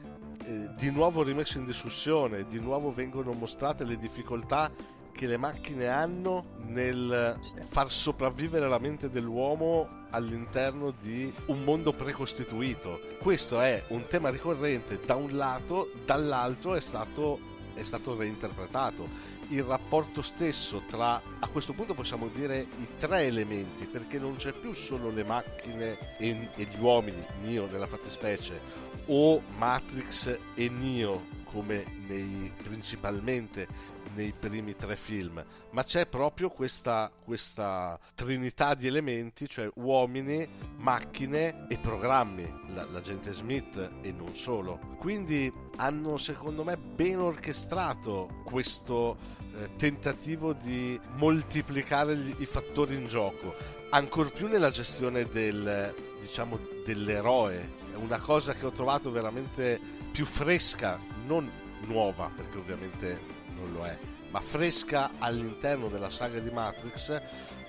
eh, 0.44 0.70
di 0.76 0.90
nuovo 0.90 1.22
rimesso 1.22 1.58
in 1.58 1.66
discussione, 1.66 2.46
di 2.46 2.58
nuovo 2.58 2.92
vengono 2.92 3.32
mostrate 3.32 3.84
le 3.84 3.96
difficoltà 3.96 4.70
che 5.14 5.26
le 5.28 5.36
macchine 5.36 5.86
hanno 5.86 6.44
nel 6.66 7.38
far 7.60 7.88
sopravvivere 7.88 8.68
la 8.68 8.78
mente 8.78 9.08
dell'uomo 9.08 10.02
all'interno 10.10 10.90
di 10.90 11.32
un 11.46 11.62
mondo 11.62 11.92
precostituito. 11.92 13.00
Questo 13.20 13.60
è 13.60 13.84
un 13.88 14.06
tema 14.08 14.30
ricorrente 14.30 14.98
da 15.04 15.14
un 15.14 15.36
lato, 15.36 15.90
dall'altro 16.04 16.74
è 16.74 16.80
stato 16.80 17.52
è 17.74 17.82
stato 17.82 18.16
reinterpretato. 18.16 19.08
Il 19.48 19.62
rapporto 19.62 20.22
stesso 20.22 20.82
tra, 20.88 21.20
a 21.38 21.48
questo 21.48 21.72
punto 21.72 21.94
possiamo 21.94 22.28
dire, 22.28 22.66
i 22.76 22.88
tre 22.98 23.22
elementi, 23.22 23.86
perché 23.86 24.18
non 24.18 24.36
c'è 24.36 24.52
più 24.52 24.72
solo 24.72 25.10
le 25.10 25.24
macchine 25.24 26.16
e, 26.18 26.48
e 26.54 26.64
gli 26.64 26.80
uomini, 26.80 27.22
Neo 27.42 27.66
nella 27.66 27.86
fattispecie, 27.86 28.60
o 29.06 29.42
Matrix 29.56 30.38
e 30.54 30.68
Neo 30.68 31.42
come 31.54 31.84
nei, 32.08 32.52
principalmente 32.62 33.68
nei 34.14 34.32
primi 34.38 34.76
tre 34.76 34.96
film, 34.96 35.44
ma 35.70 35.82
c'è 35.84 36.06
proprio 36.06 36.50
questa, 36.50 37.10
questa 37.24 37.98
trinità 38.14 38.74
di 38.74 38.86
elementi, 38.86 39.48
cioè 39.48 39.70
uomini, 39.74 40.46
macchine 40.76 41.66
e 41.68 41.78
programmi, 41.78 42.52
l'agente 42.90 43.32
Smith 43.32 43.76
e 44.00 44.12
non 44.12 44.34
solo. 44.34 44.78
Quindi 44.98 45.52
hanno 45.76 46.16
secondo 46.16 46.64
me 46.64 46.76
ben 46.76 47.18
orchestrato 47.18 48.42
questo 48.44 49.16
eh, 49.54 49.76
tentativo 49.76 50.52
di 50.52 50.98
moltiplicare 51.16 52.16
gli, 52.16 52.34
i 52.38 52.46
fattori 52.46 52.94
in 52.94 53.06
gioco, 53.06 53.54
ancor 53.90 54.32
più 54.32 54.48
nella 54.48 54.70
gestione 54.70 55.26
del, 55.26 55.94
diciamo, 56.20 56.58
dell'eroe. 56.84 57.82
È 57.92 57.96
una 57.96 58.18
cosa 58.18 58.52
che 58.52 58.66
ho 58.66 58.70
trovato 58.70 59.10
veramente 59.10 59.80
più 60.10 60.24
fresca, 60.24 61.00
non 61.26 61.50
nuova, 61.86 62.30
perché 62.34 62.58
ovviamente 62.58 63.20
non 63.56 63.72
lo 63.72 63.84
è, 63.84 63.96
ma 64.30 64.40
fresca 64.40 65.12
all'interno 65.18 65.88
della 65.88 66.10
saga 66.10 66.38
di 66.38 66.50
Matrix 66.50 67.20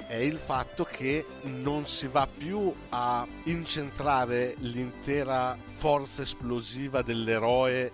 è 0.08 0.15
il 0.15 0.38
fatto 0.38 0.84
che 0.84 1.25
non 1.44 1.88
si 1.88 2.08
va 2.08 2.27
più 2.27 2.74
a 2.89 3.25
incentrare 3.46 4.56
l'intera 4.60 5.58
forza 5.63 6.22
esplosiva 6.22 7.01
dell'eroe 7.01 7.92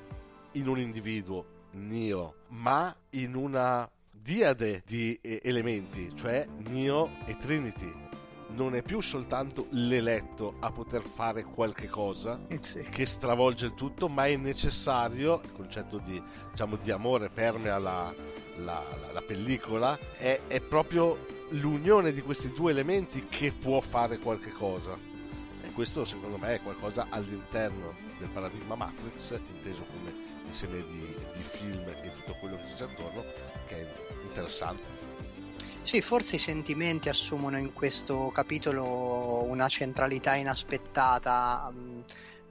in 0.53 0.67
un 0.67 0.79
individuo, 0.79 1.45
Neo, 1.71 2.35
ma 2.49 2.93
in 3.11 3.35
una 3.35 3.89
diade 4.13 4.83
di 4.85 5.17
elementi, 5.21 6.11
cioè 6.15 6.45
Neo 6.67 7.09
e 7.25 7.37
Trinity 7.37 8.09
non 8.53 8.75
è 8.75 8.81
più 8.81 9.01
soltanto 9.01 9.67
l'eletto 9.71 10.55
a 10.59 10.71
poter 10.71 11.03
fare 11.03 11.43
qualche 11.43 11.87
cosa 11.87 12.39
sì. 12.59 12.81
che 12.89 13.05
stravolge 13.05 13.67
il 13.67 13.73
tutto, 13.73 14.07
ma 14.07 14.25
è 14.25 14.35
necessario, 14.35 15.41
il 15.43 15.51
concetto 15.51 15.97
di, 15.97 16.21
diciamo, 16.49 16.75
di 16.77 16.91
amore 16.91 17.29
permea 17.29 17.77
la, 17.77 18.13
la, 18.57 18.83
la, 18.99 19.11
la 19.11 19.21
pellicola, 19.21 19.97
è, 20.17 20.41
è, 20.47 20.59
proprio 20.61 21.25
l'unione 21.49 22.11
di 22.11 22.21
questi 22.21 22.51
due 22.51 22.71
elementi 22.71 23.25
che 23.27 23.51
può 23.51 23.79
fare 23.81 24.17
qualche 24.17 24.51
cosa. 24.51 24.97
E 25.63 25.71
questo 25.71 26.05
secondo 26.05 26.37
me 26.37 26.55
è 26.55 26.61
qualcosa 26.61 27.07
all'interno 27.09 27.93
del 28.17 28.29
paradigma 28.29 28.75
Matrix, 28.75 29.39
inteso 29.53 29.83
come 29.83 30.29
insieme 30.45 30.83
di, 30.85 31.15
di 31.35 31.43
film 31.43 31.87
e 31.87 32.11
tutto 32.15 32.35
quello 32.39 32.57
che 32.57 32.73
c'è 32.75 32.83
attorno, 32.83 33.23
che 33.67 33.77
è 33.77 33.87
interessante. 34.23 35.00
Sì, 35.83 36.01
forse 36.01 36.35
i 36.35 36.39
sentimenti 36.39 37.09
assumono 37.09 37.57
in 37.57 37.71
questo 37.73 38.29
capitolo 38.31 39.43
una 39.45 39.67
centralità 39.67 40.35
inaspettata. 40.35 41.71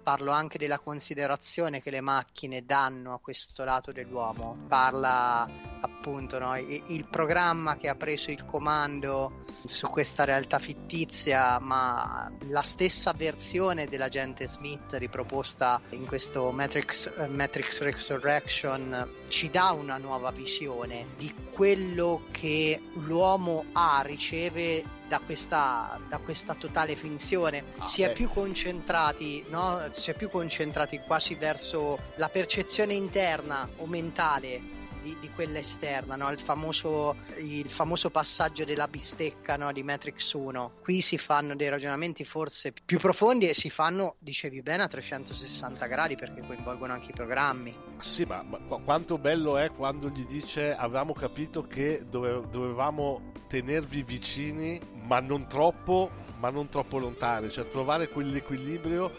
Parlo 0.03 0.33
anche 0.33 0.59
della 0.59 0.79
considerazione 0.79 1.81
che 1.81 1.91
le 1.91 2.01
macchine 2.01 2.65
danno 2.65 3.13
a 3.13 3.19
questo 3.19 3.65
lato 3.65 3.93
dell'uomo. 3.93 4.65
Parla 4.69 5.47
appunto 5.81 6.39
no, 6.39 6.57
il 6.57 7.07
programma 7.09 7.77
che 7.77 7.89
ha 7.89 7.95
preso 7.95 8.31
il 8.31 8.45
comando 8.45 9.45
su 9.65 9.89
questa 9.89 10.25
realtà 10.25 10.59
fittizia, 10.59 11.59
ma 11.59 12.31
la 12.49 12.63
stessa 12.63 13.13
versione 13.13 13.87
dell'agente 13.87 14.49
Smith 14.49 14.95
riproposta 14.95 15.81
in 15.91 16.07
questo 16.07 16.51
Matrix, 16.51 17.29
Matrix 17.29 17.81
Resurrection 17.83 19.09
ci 19.29 19.51
dà 19.51 19.71
una 19.71 19.99
nuova 19.99 20.31
visione 20.31 21.09
di 21.17 21.33
quello 21.53 22.23
che 22.31 22.81
l'uomo 22.95 23.67
ha, 23.73 24.01
riceve 24.03 24.99
da 25.11 25.19
questa, 25.19 25.99
da 26.09 26.19
questa, 26.19 26.55
totale 26.55 26.95
finzione. 26.95 27.65
Ah, 27.79 27.87
si, 27.89 28.03
è 28.03 28.13
più 28.13 28.29
concentrati, 28.29 29.45
no? 29.49 29.91
si 29.93 30.13
è 30.13 30.15
più 30.15 30.31
concentrati 30.31 31.01
quasi 31.05 31.35
verso 31.35 31.99
la 32.15 32.29
percezione 32.29 32.95
interna 32.95 33.69
o 33.79 33.87
mentale 33.89 34.79
di, 35.03 35.17
di 35.19 35.29
quella 35.31 35.59
esterna, 35.59 36.15
no? 36.15 36.31
il, 36.31 36.39
famoso, 36.39 37.17
il, 37.39 37.69
famoso, 37.69 38.11
passaggio 38.11 38.65
della 38.65 38.87
bistecca 38.87 39.57
no? 39.57 39.73
di 39.73 39.83
Matrix 39.83 40.33
1. 40.33 40.75
Qui 40.81 41.01
si 41.01 41.19
fanno 41.19 41.57
dei 41.57 41.69
ragionamenti 41.69 42.25
forse 42.25 42.73
più 42.73 42.99
profondi 42.99 43.49
e 43.49 43.55
si 43.55 43.69
fanno, 43.69 44.15
dicevi 44.21 44.63
bene, 44.63 44.85
a 44.85 44.87
360 44.87 45.87
gradi 45.87 46.15
perché 46.15 46.41
coinvolgono 46.41 46.93
anche 46.93 47.11
i 47.11 47.15
programmi. 47.15 47.77
Sì, 47.99 48.25
ma, 48.25 48.43
ma 48.43 48.59
quanto 48.79 49.19
bello 49.19 49.59
è 49.59 49.73
quando 49.73 50.09
gli 50.09 50.25
dice 50.25 50.73
avevamo 50.73 51.15
capito 51.15 51.63
che 51.67 52.05
dove, 52.09 52.43
dovevamo 52.49 53.33
tenervi 53.51 54.05
vicini, 54.05 54.81
ma 55.11 55.19
non 55.19 55.49
troppo, 55.49 56.09
ma 56.39 56.51
non 56.51 56.69
troppo 56.69 56.99
lontani, 56.99 57.51
cioè 57.51 57.67
trovare 57.67 58.09
quell'equilibrio 58.09 59.13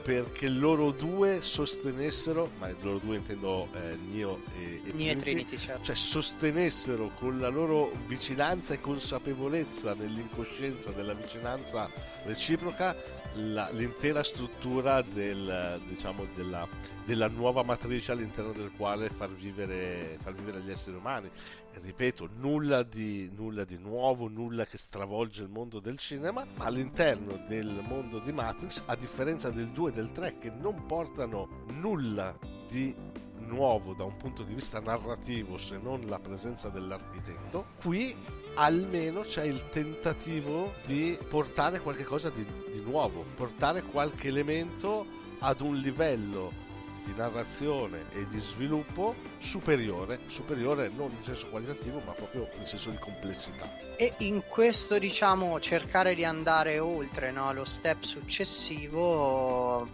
perché 0.00 0.48
loro 0.48 0.92
due 0.92 1.40
sostenessero, 1.40 2.50
ma 2.58 2.68
loro 2.80 2.98
due 2.98 3.16
intendo 3.16 3.66
eh, 3.74 3.96
Nio 3.96 4.42
e, 4.56 4.82
e, 4.84 4.92
Neo 4.92 4.92
Trinity, 4.92 5.20
Trinity 5.20 5.58
certo. 5.58 5.82
cioè 5.82 5.96
sostenessero 5.96 7.10
con 7.18 7.40
la 7.40 7.48
loro 7.48 7.90
vicinanza 8.06 8.74
e 8.74 8.80
consapevolezza 8.80 9.94
nell'incoscienza 9.94 10.92
della 10.92 11.12
vicinanza 11.12 11.90
reciproca 12.24 12.94
la, 13.34 13.70
l'intera 13.70 14.22
struttura 14.22 15.02
del, 15.02 15.80
diciamo, 15.86 16.26
della, 16.34 16.66
della, 17.04 17.28
nuova 17.28 17.62
matrice 17.62 18.12
all'interno 18.12 18.52
del 18.52 18.70
quale 18.76 19.08
far 19.08 19.30
vivere, 19.30 20.18
far 20.20 20.34
vivere 20.34 20.60
gli 20.60 20.70
esseri 20.70 20.96
umani. 20.96 21.30
E 21.72 21.78
ripeto, 21.80 22.28
nulla 22.36 22.82
di, 22.82 23.30
nulla 23.34 23.64
di 23.64 23.78
nuovo, 23.78 24.28
nulla 24.28 24.64
che 24.64 24.78
stravolge 24.78 25.42
il 25.42 25.48
mondo 25.48 25.80
del 25.80 25.98
cinema, 25.98 26.46
ma 26.56 26.64
all'interno 26.64 27.42
del 27.48 27.82
mondo 27.86 28.18
di 28.18 28.32
Matrix, 28.32 28.82
a 28.86 28.96
differenza 28.96 29.50
del 29.50 29.68
2 29.68 29.90
e 29.90 29.92
del 29.92 30.12
3 30.12 30.38
che 30.38 30.50
non 30.50 30.86
portano 30.86 31.64
nulla 31.68 32.36
di 32.68 32.94
nuovo 33.38 33.92
da 33.92 34.04
un 34.04 34.16
punto 34.16 34.42
di 34.44 34.54
vista 34.54 34.80
narrativo 34.80 35.58
se 35.58 35.78
non 35.78 36.06
la 36.06 36.18
presenza 36.18 36.68
dell'architetto, 36.68 37.66
qui 37.80 38.16
almeno 38.54 39.22
c'è 39.22 39.44
il 39.44 39.68
tentativo 39.70 40.74
di 40.84 41.18
portare 41.28 41.80
qualcosa 41.80 42.30
di, 42.30 42.44
di 42.70 42.80
nuovo, 42.80 43.24
portare 43.34 43.82
qualche 43.82 44.28
elemento 44.28 45.06
ad 45.38 45.60
un 45.60 45.76
livello 45.76 46.70
di 47.04 47.12
narrazione 47.14 48.04
e 48.12 48.26
di 48.28 48.40
sviluppo 48.40 49.14
superiore, 49.38 50.20
superiore 50.26 50.88
non 50.88 51.10
in 51.10 51.22
senso 51.22 51.48
qualitativo 51.48 52.00
ma 52.04 52.12
proprio 52.12 52.48
in 52.58 52.66
senso 52.66 52.90
di 52.90 52.98
complessità. 52.98 53.68
E 53.96 54.14
in 54.18 54.42
questo 54.48 54.98
diciamo 54.98 55.58
cercare 55.58 56.14
di 56.14 56.24
andare 56.24 56.78
oltre 56.78 57.32
no? 57.32 57.52
lo 57.52 57.64
step 57.64 58.02
successivo 58.02 59.88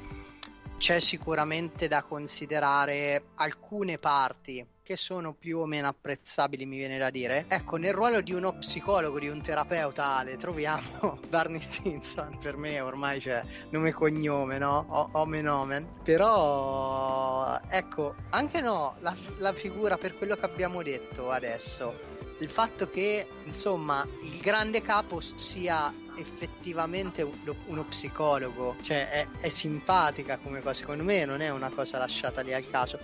c'è 0.76 1.00
sicuramente 1.00 1.88
da 1.88 2.02
considerare 2.02 3.30
alcune 3.34 3.98
parti 3.98 4.64
che 4.88 4.96
sono 4.96 5.34
più 5.34 5.58
o 5.58 5.66
meno 5.66 5.86
apprezzabili, 5.86 6.64
mi 6.64 6.78
viene 6.78 6.96
da 6.96 7.10
dire. 7.10 7.44
Ecco, 7.48 7.76
nel 7.76 7.92
ruolo 7.92 8.22
di 8.22 8.32
uno 8.32 8.56
psicologo, 8.56 9.18
di 9.18 9.28
un 9.28 9.42
terapeuta 9.42 10.16
Ale, 10.16 10.38
troviamo 10.38 11.20
Barney 11.28 11.60
Stinson, 11.60 12.38
per 12.40 12.56
me 12.56 12.80
ormai 12.80 13.20
c'è 13.20 13.44
nome 13.68 13.90
e 13.90 13.92
cognome, 13.92 14.56
no? 14.56 14.86
O- 14.88 15.10
omen 15.12 15.46
omen. 15.46 15.86
Però, 16.02 17.60
ecco, 17.68 18.14
anche 18.30 18.62
no, 18.62 18.96
la, 19.00 19.14
la 19.36 19.52
figura 19.52 19.98
per 19.98 20.16
quello 20.16 20.36
che 20.36 20.46
abbiamo 20.46 20.82
detto 20.82 21.30
adesso, 21.30 21.92
il 22.38 22.48
fatto 22.48 22.88
che, 22.88 23.26
insomma, 23.44 24.06
il 24.22 24.38
grande 24.38 24.80
capo 24.80 25.20
sia 25.20 25.92
effettivamente 26.16 27.30
uno 27.66 27.84
psicologo, 27.84 28.76
cioè 28.80 29.10
è, 29.10 29.26
è, 29.40 29.48
simpatica 29.50 30.38
come 30.38 30.60
cosa, 30.60 30.74
secondo 30.74 31.04
me 31.04 31.26
non 31.26 31.42
è 31.42 31.50
una 31.50 31.68
cosa 31.68 31.98
lasciata 31.98 32.40
lì 32.40 32.54
al 32.54 32.66
caso. 32.68 32.98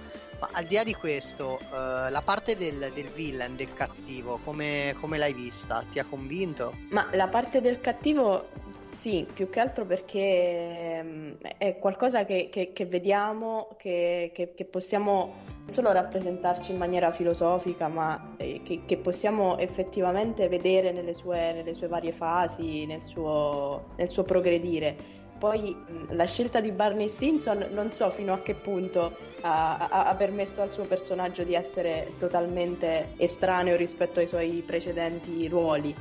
Ma 0.44 0.50
al 0.52 0.66
di 0.66 0.74
là 0.74 0.84
di 0.84 0.92
questo, 0.92 1.58
uh, 1.70 2.10
la 2.10 2.22
parte 2.22 2.54
del, 2.54 2.90
del, 2.94 3.08
villain, 3.08 3.56
del 3.56 3.72
cattivo, 3.72 4.38
come, 4.44 4.94
come 5.00 5.16
l'hai 5.16 5.32
vista? 5.32 5.82
Ti 5.90 5.98
ha 5.98 6.04
convinto? 6.04 6.74
Ma 6.90 7.08
la 7.12 7.28
parte 7.28 7.62
del 7.62 7.80
cattivo 7.80 8.48
sì, 8.76 9.26
più 9.32 9.48
che 9.48 9.60
altro 9.60 9.86
perché 9.86 11.02
mm, 11.02 11.32
è 11.56 11.78
qualcosa 11.78 12.26
che, 12.26 12.48
che, 12.50 12.72
che 12.74 12.84
vediamo, 12.84 13.74
che, 13.78 14.32
che, 14.34 14.64
possiamo 14.66 15.34
non 15.60 15.70
solo 15.70 15.92
rappresentarci 15.92 16.72
in 16.72 16.76
maniera 16.76 17.10
filosofica, 17.10 17.88
ma 17.88 18.34
eh, 18.36 18.60
che, 18.62 18.96
possiamo 18.98 19.56
effettivamente 19.56 20.48
vedere 20.48 20.92
nelle 20.92 21.14
sue, 21.14 21.54
nelle 21.54 21.72
sue 21.72 21.88
varie 21.88 22.12
fasi, 22.12 22.84
nel 22.84 23.02
suo, 23.02 23.92
nel 23.96 24.10
suo 24.10 24.24
progredire. 24.24 25.22
Poi 25.44 25.76
la 26.12 26.24
scelta 26.24 26.60
di 26.60 26.72
Barney 26.72 27.06
Stinson 27.06 27.66
non 27.72 27.92
so 27.92 28.08
fino 28.08 28.32
a 28.32 28.40
che 28.40 28.54
punto 28.54 29.14
ha, 29.42 29.88
ha, 29.90 30.14
permesso 30.14 30.62
al 30.62 30.72
suo 30.72 30.84
personaggio 30.84 31.42
di 31.42 31.54
essere 31.54 32.14
totalmente 32.16 33.12
estraneo 33.18 33.76
rispetto 33.76 34.20
ai 34.20 34.26
suoi 34.26 34.62
precedenti 34.64 35.46
ruoli. 35.46 35.94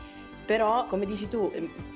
Però 0.45 0.85
come 0.85 1.05
dici 1.05 1.27
tu 1.27 1.51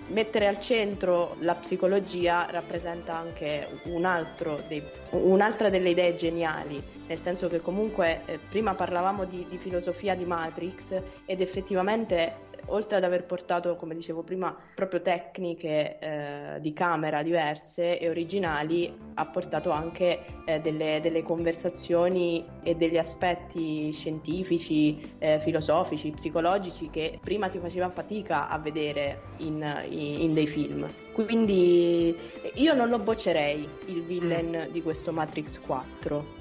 mettere 0.08 0.48
al 0.48 0.60
centro 0.60 1.38
la 1.40 1.56
psicologia 1.56 2.48
rappresenta 2.50 3.16
anche 3.16 3.80
un 3.84 4.26
dei, 4.68 4.84
un'altra 5.12 5.70
delle 5.70 5.92
idee 5.92 6.18
geniali 6.18 6.84
nel 7.08 7.22
senso 7.22 7.48
che 7.48 7.62
comunque 7.62 8.24
eh, 8.26 8.40
prima 8.50 8.76
parlavamo 8.76 9.24
di, 9.24 9.46
di 9.50 9.58
filosofia 9.58 10.16
di 10.16 10.26
Matrix 10.26 11.02
ed 11.26 11.40
effettivamente 11.40 12.47
oltre 12.68 12.98
ad 12.98 13.04
aver 13.04 13.26
portato, 13.26 13.76
come 13.76 13.96
dicevo 13.96 14.24
prima, 14.24 14.56
proprio 14.76 15.02
tecniche 15.02 16.00
eh, 16.00 16.60
di 16.60 16.74
camera 16.74 17.22
diverse 17.24 18.00
e 18.00 18.10
originali, 18.10 18.96
ha 19.16 19.26
portato 19.26 19.72
anche 19.72 20.20
eh, 20.46 20.60
delle, 20.60 21.00
delle, 21.02 21.24
conversazioni 21.24 22.46
e 22.64 22.76
degli 22.76 22.98
aspetti 22.98 23.92
scientifici, 23.92 25.16
eh, 25.20 25.40
filosofici, 25.40 26.12
psicologici 26.12 26.90
che 26.90 27.20
prima 27.24 27.50
si 27.50 27.60
faceva 27.60 27.90
fatica 27.90 28.50
a 28.50 28.58
vedere 28.58 29.22
in, 29.38 29.86
in, 29.90 30.22
in 30.22 30.34
dei 30.34 30.48
film. 30.48 30.88
Quindi 31.14 32.16
io 32.56 32.74
non 32.74 32.90
lo 32.90 33.00
boccerei 33.00 33.68
il 33.88 34.04
villain 34.04 34.68
mm. 34.68 34.72
di 34.72 34.82
questo 34.84 35.12
Matrix 35.12 35.60
4 35.62 36.37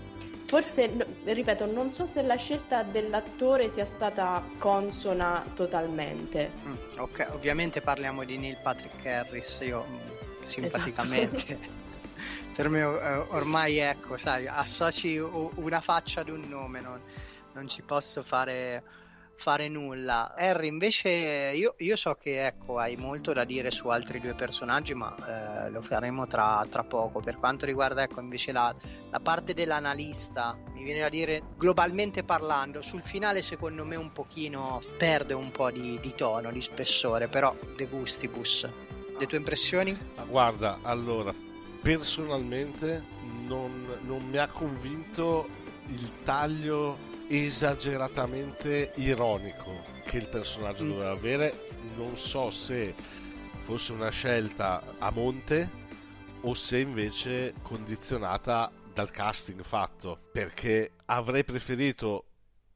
Forse, 0.46 0.90
ripeto, 1.24 1.66
non 1.66 1.90
so 1.90 2.06
se 2.06 2.22
la 2.22 2.36
scelta 2.36 2.82
dell'attore 2.82 3.68
sia 3.68 3.84
stata 3.84 4.42
consona 4.58 5.44
totalmente. 5.54 6.50
Mm, 6.64 6.98
ok, 6.98 7.28
ovviamente 7.32 7.80
parliamo 7.80 8.24
di 8.24 8.38
Neil 8.38 8.56
Patrick 8.62 9.04
Harris, 9.04 9.58
io 9.62 9.84
mm, 9.88 10.42
simpaticamente. 10.42 11.44
Esatto. 11.44 11.84
per 12.54 12.68
me 12.68 12.80
eh, 12.80 13.26
ormai 13.28 13.78
ecco, 13.78 14.16
sai, 14.16 14.46
associ 14.46 15.18
una 15.18 15.80
faccia 15.80 16.20
ad 16.20 16.28
un 16.28 16.48
nome, 16.48 16.80
non, 16.80 17.00
non 17.52 17.68
ci 17.68 17.82
posso 17.82 18.22
fare 18.22 18.82
fare 19.36 19.68
nulla. 19.68 20.34
Harry, 20.36 20.68
invece, 20.68 21.52
io, 21.54 21.74
io, 21.78 21.96
so 21.96 22.14
che 22.14 22.46
ecco, 22.46 22.78
hai 22.78 22.96
molto 22.96 23.32
da 23.32 23.44
dire 23.44 23.70
su 23.70 23.88
altri 23.88 24.20
due 24.20 24.34
personaggi, 24.34 24.94
ma 24.94 25.14
eh, 25.66 25.70
lo 25.70 25.82
faremo 25.82 26.26
tra, 26.26 26.66
tra, 26.68 26.82
poco. 26.82 27.20
Per 27.20 27.36
quanto 27.36 27.66
riguarda 27.66 28.02
ecco, 28.02 28.20
invece 28.20 28.52
la, 28.52 28.74
la, 29.10 29.20
parte 29.20 29.54
dell'analista, 29.54 30.58
mi 30.72 30.82
viene 30.82 31.00
da 31.00 31.08
dire 31.08 31.42
globalmente 31.56 32.24
parlando, 32.24 32.82
sul 32.82 33.00
finale 33.00 33.42
secondo 33.42 33.84
me 33.84 33.96
un 33.96 34.12
pochino 34.12 34.80
perde 34.96 35.34
un 35.34 35.50
po' 35.50 35.70
di, 35.70 35.98
di 36.00 36.14
tono, 36.14 36.50
di 36.50 36.60
spessore, 36.60 37.28
però 37.28 37.54
de 37.76 37.86
gustibus. 37.86 38.68
Le 39.18 39.26
tue 39.26 39.38
impressioni? 39.38 39.96
Guarda, 40.28 40.78
allora, 40.82 41.32
personalmente 41.80 43.04
non, 43.46 43.98
non 44.02 44.24
mi 44.24 44.38
ha 44.38 44.48
convinto 44.48 45.48
il 45.88 46.22
taglio 46.24 47.14
esageratamente 47.28 48.92
ironico 48.96 49.84
che 50.04 50.18
il 50.18 50.28
personaggio 50.28 50.84
mm. 50.84 50.88
doveva 50.88 51.10
avere. 51.10 51.68
Non 51.96 52.16
so 52.16 52.50
se 52.50 52.94
fosse 53.60 53.92
una 53.92 54.10
scelta 54.10 54.82
a 54.98 55.10
monte 55.10 55.84
o 56.42 56.54
se 56.54 56.78
invece 56.78 57.54
condizionata 57.62 58.70
dal 58.92 59.10
casting 59.10 59.62
fatto, 59.62 60.18
perché 60.32 60.92
avrei 61.06 61.44
preferito 61.44 62.24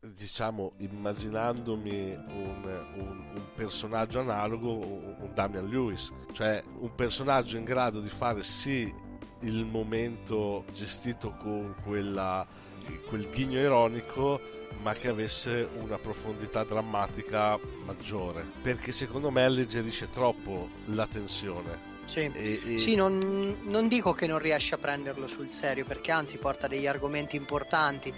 diciamo 0.00 0.72
immaginandomi 0.78 2.14
un, 2.14 2.82
un, 2.94 3.30
un, 3.34 3.42
personaggio 3.54 4.20
analogo 4.20 4.78
un 4.78 5.30
Damian 5.34 5.68
Lewis 5.68 6.10
cioè 6.32 6.62
un 6.78 6.94
personaggio 6.94 7.58
in 7.58 7.64
grado 7.64 8.00
di 8.00 8.08
fare 8.08 8.42
sì 8.42 8.90
il 9.40 9.64
momento 9.64 10.64
gestito 10.72 11.34
con 11.38 11.74
quella, 11.82 12.46
quel 12.98 13.28
ghigno 13.30 13.58
ironico 13.58 14.40
ma 14.82 14.94
che 14.94 15.08
avesse 15.08 15.68
una 15.78 15.98
profondità 15.98 16.64
drammatica 16.64 17.58
maggiore. 17.84 18.46
Perché 18.62 18.92
secondo 18.92 19.30
me 19.30 19.44
alleggerisce 19.44 20.08
troppo 20.08 20.68
la 20.86 21.06
tensione. 21.06 21.88
Sì, 22.04 22.30
e, 22.32 22.60
e... 22.64 22.78
sì 22.78 22.94
non, 22.96 23.56
non, 23.62 23.86
dico 23.86 24.12
che 24.12 24.26
non 24.26 24.38
riesce 24.38 24.74
a 24.74 24.78
prenderlo 24.78 25.28
sul 25.28 25.48
serio 25.48 25.84
perché 25.84 26.10
anzi 26.10 26.38
porta 26.38 26.66
degli 26.66 26.86
argomenti 26.86 27.36
importanti 27.36 28.12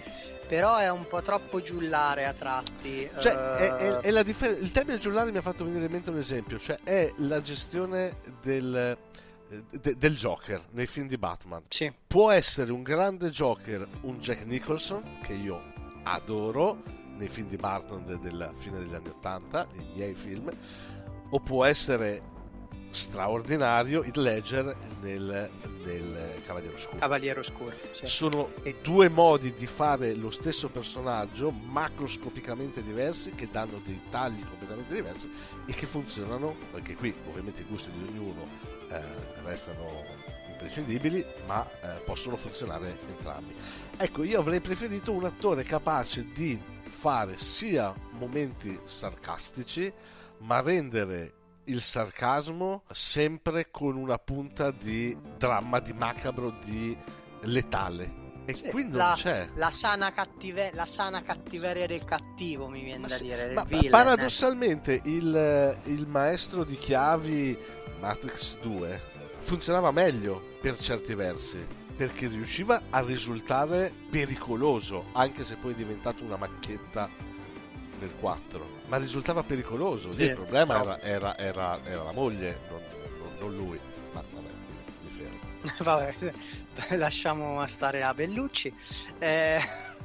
però 0.47 0.77
è 0.77 0.91
un 0.91 1.07
po' 1.07 1.23
troppo 1.23 1.63
giullare 1.63 2.27
a 2.27 2.33
tratti. 2.33 3.09
Cioè, 3.19 3.33
uh... 3.33 3.57
è, 3.57 3.73
è, 3.73 3.97
è 4.01 4.11
la 4.11 4.23
differ- 4.23 4.61
il 4.61 4.71
termine 4.71 4.99
giullare 4.99 5.31
mi 5.31 5.39
ha 5.39 5.43
fatto 5.43 5.65
venire 5.65 5.87
in 5.87 5.91
mente 5.91 6.11
un 6.11 6.19
esempio, 6.19 6.59
cioè 6.59 6.79
è 6.83 7.11
la 7.17 7.41
gestione 7.41 8.19
del, 8.43 8.97
de- 9.71 9.97
del 9.97 10.17
Joker 10.17 10.63
nei 10.71 10.87
film 10.87 11.09
di 11.09 11.19
Batman. 11.19 11.63
Sì. 11.69 11.93
Può 12.07 12.31
essere 12.31 12.73
un 12.73 12.83
grande 12.83 13.31
Joker 13.31 13.87
un 14.03 14.19
Jack 14.19 14.45
Nicholson, 14.45 15.19
che 15.23 15.35
io 15.35 15.63
adoro, 16.05 16.83
nei 17.17 17.29
film 17.29 17.49
di 17.49 17.57
Barton 17.57 18.05
de- 18.05 18.19
della 18.19 18.53
fine 18.55 18.79
degli 18.79 18.95
anni 18.95 19.09
Ottanta, 19.09 19.67
i 19.75 19.87
miei 19.95 20.15
film, 20.15 20.51
o 21.31 21.41
può 21.41 21.65
essere 21.65 22.31
straordinario 22.91 24.03
Heath 24.03 24.17
Ledger 24.17 24.77
nel, 25.01 25.51
nel 25.85 26.41
Cavaliere 26.45 26.75
Oscuro. 26.75 26.99
Cavaliere 26.99 27.41
Oscuro 27.41 27.73
sì. 27.93 28.07
Sono 28.07 28.53
due 28.83 29.09
modi 29.09 29.55
di 29.55 29.67
fare 29.67 30.15
lo 30.15 30.31
stesso 30.31 30.69
personaggio 30.69 31.51
macroscopicamente 31.51 32.83
diversi 32.83 33.35
che 33.35 33.49
danno 33.51 33.81
dei 33.85 34.01
tagli 34.11 34.45
completamente 34.45 34.95
diversi 34.95 35.31
e 35.67 35.73
che 35.73 35.87
funzionano, 35.87 36.55
anche 36.75 36.95
qui 36.95 37.15
ovviamente 37.29 37.63
i 37.63 37.67
gusti 37.67 37.91
di 37.91 38.05
ognuno 38.11 38.47
restano 39.43 40.05
imprescindibili 40.49 41.25
ma 41.47 41.67
eh, 41.81 42.01
possono 42.05 42.37
funzionare 42.37 42.99
entrambi. 43.09 43.55
Ecco, 43.97 44.23
io 44.23 44.41
avrei 44.41 44.61
preferito 44.61 45.13
un 45.13 45.25
attore 45.25 45.63
capace 45.63 46.27
di 46.33 46.61
fare 46.83 47.37
sia 47.39 47.95
momenti 48.13 48.79
sarcastici 48.85 49.93
ma 50.39 50.61
rendere 50.61 51.35
il 51.65 51.81
sarcasmo 51.81 52.83
sempre 52.91 53.71
con 53.71 53.97
una 53.97 54.19
punta 54.19 54.71
di 54.71 55.17
dramma, 55.37 55.79
di 55.81 55.93
macabro, 55.93 56.51
di 56.65 56.97
letale. 57.43 58.21
E 58.45 58.57
sì, 58.57 58.63
qui 58.65 58.83
non 58.83 58.97
la, 58.97 59.13
c'è. 59.17 59.49
La 59.55 59.71
sana, 59.71 60.13
cattive- 60.13 60.73
la 60.75 60.87
sana, 60.87 61.23
cattiveria 61.23 61.87
del 61.87 62.05
cattivo, 62.05 62.69
mi 62.69 62.83
viene 62.83 63.03
ma 63.03 63.07
da 63.07 63.15
sì, 63.15 63.25
dire. 63.25 63.53
Ma, 63.53 63.63
villain, 63.63 63.91
paradossalmente, 63.91 64.95
eh. 64.95 65.01
il, 65.05 65.79
il 65.85 66.07
maestro 66.09 66.65
di 66.65 66.75
chiavi 66.75 67.57
Matrix 68.03 68.59
2 68.59 69.01
funzionava 69.39 69.93
meglio 69.93 70.43
per 70.61 70.77
certi 70.77 71.15
versi 71.15 71.65
perché 71.95 72.27
riusciva 72.27 72.83
a 72.91 73.01
risultare 73.01 73.93
pericoloso, 74.11 75.05
anche 75.13 75.45
se 75.45 75.55
poi 75.55 75.71
è 75.73 75.77
diventato 75.77 76.25
una 76.25 76.35
macchietta 76.35 77.09
nel 78.01 78.13
4 78.19 78.81
ma 78.87 78.97
risultava 78.97 79.45
pericoloso. 79.45 80.11
Sì, 80.11 80.23
il 80.23 80.35
problema 80.35 80.81
era, 80.81 81.01
era, 81.01 81.39
era, 81.39 81.85
era, 81.85 82.03
la 82.03 82.13
moglie, 82.13 82.59
non, 82.69 82.81
non, 83.19 83.37
non, 83.39 83.57
lui. 83.57 83.79
Ma 84.13 84.23
vabbè, 84.33 84.51
mi 85.05 85.09
fermo. 85.09 85.39
vabbè, 85.79 86.97
lasciamo 86.99 87.65
stare 87.69 88.03
a 88.03 88.13
Bellucci. 88.13 88.75
Eh, 89.21 89.61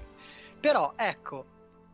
però 0.62 0.94
ecco, 0.96 1.46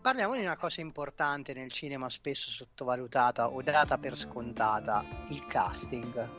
parliamo 0.03 0.35
di 0.35 0.41
una 0.41 0.57
cosa 0.57 0.81
importante 0.81 1.53
nel 1.53 1.71
cinema, 1.71 2.09
spesso 2.09 2.49
sottovalutata 2.49 3.47
o 3.47 3.61
data 3.61 3.97
per 3.97 4.17
scontata: 4.17 5.01
il 5.29 5.47
casting. 5.47 6.29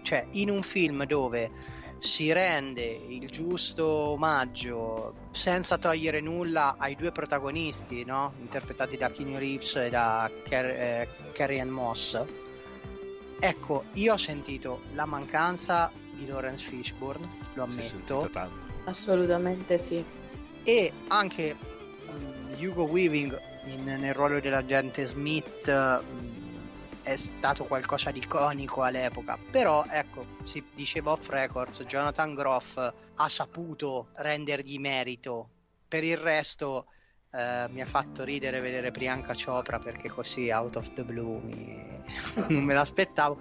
Cioè, 0.00 0.28
in 0.30 0.48
un 0.48 0.62
film 0.62 1.04
dove 1.04 1.50
si 1.98 2.32
rende 2.32 2.82
il 2.82 3.28
giusto 3.28 3.86
omaggio 3.86 5.28
senza 5.30 5.76
togliere 5.76 6.20
nulla 6.22 6.76
ai 6.78 6.96
due 6.96 7.12
protagonisti, 7.12 8.02
no? 8.04 8.32
interpretati 8.40 8.96
da 8.96 9.10
Keanu 9.10 9.36
Reeves 9.36 9.76
e 9.76 9.90
da 9.90 10.28
Car- 10.48 10.64
eh, 10.64 11.08
Carrie 11.32 11.60
Ann 11.60 11.68
Moss. 11.68 12.18
Ecco, 13.38 13.84
io 13.92 14.14
ho 14.14 14.16
sentito 14.16 14.80
la 14.94 15.04
mancanza 15.04 15.92
di 16.12 16.26
Lawrence 16.26 16.64
Fishburne, 16.64 17.28
lo 17.54 17.64
ammetto. 17.64 18.30
Assolutamente 18.84 19.78
sì. 19.78 20.02
E 20.64 20.92
anche 21.08 21.56
Hugo 22.62 22.84
Weaving 22.84 23.36
in, 23.64 23.82
nel 23.82 24.14
ruolo 24.14 24.38
dell'agente 24.38 25.04
Smith 25.04 25.66
um, 25.66 26.50
è 27.02 27.16
stato 27.16 27.64
qualcosa 27.64 28.12
di 28.12 28.20
iconico 28.20 28.82
all'epoca. 28.82 29.36
Però, 29.50 29.84
ecco, 29.88 30.24
si 30.44 30.62
diceva 30.72 31.10
off 31.10 31.28
records, 31.28 31.82
Jonathan 31.82 32.34
Groff 32.34 32.76
ha 32.76 33.28
saputo 33.28 34.08
rendergli 34.14 34.78
merito. 34.78 35.48
Per 35.88 36.04
il 36.04 36.16
resto 36.16 36.86
eh, 37.32 37.66
mi 37.70 37.80
ha 37.80 37.86
fatto 37.86 38.22
ridere 38.22 38.60
vedere 38.60 38.92
Priyanka 38.92 39.34
Chopra 39.34 39.80
perché 39.80 40.08
così 40.08 40.50
out 40.50 40.76
of 40.76 40.92
the 40.92 41.02
blue 41.02 41.40
mi... 41.40 42.02
non 42.48 42.62
me 42.62 42.74
l'aspettavo. 42.74 43.40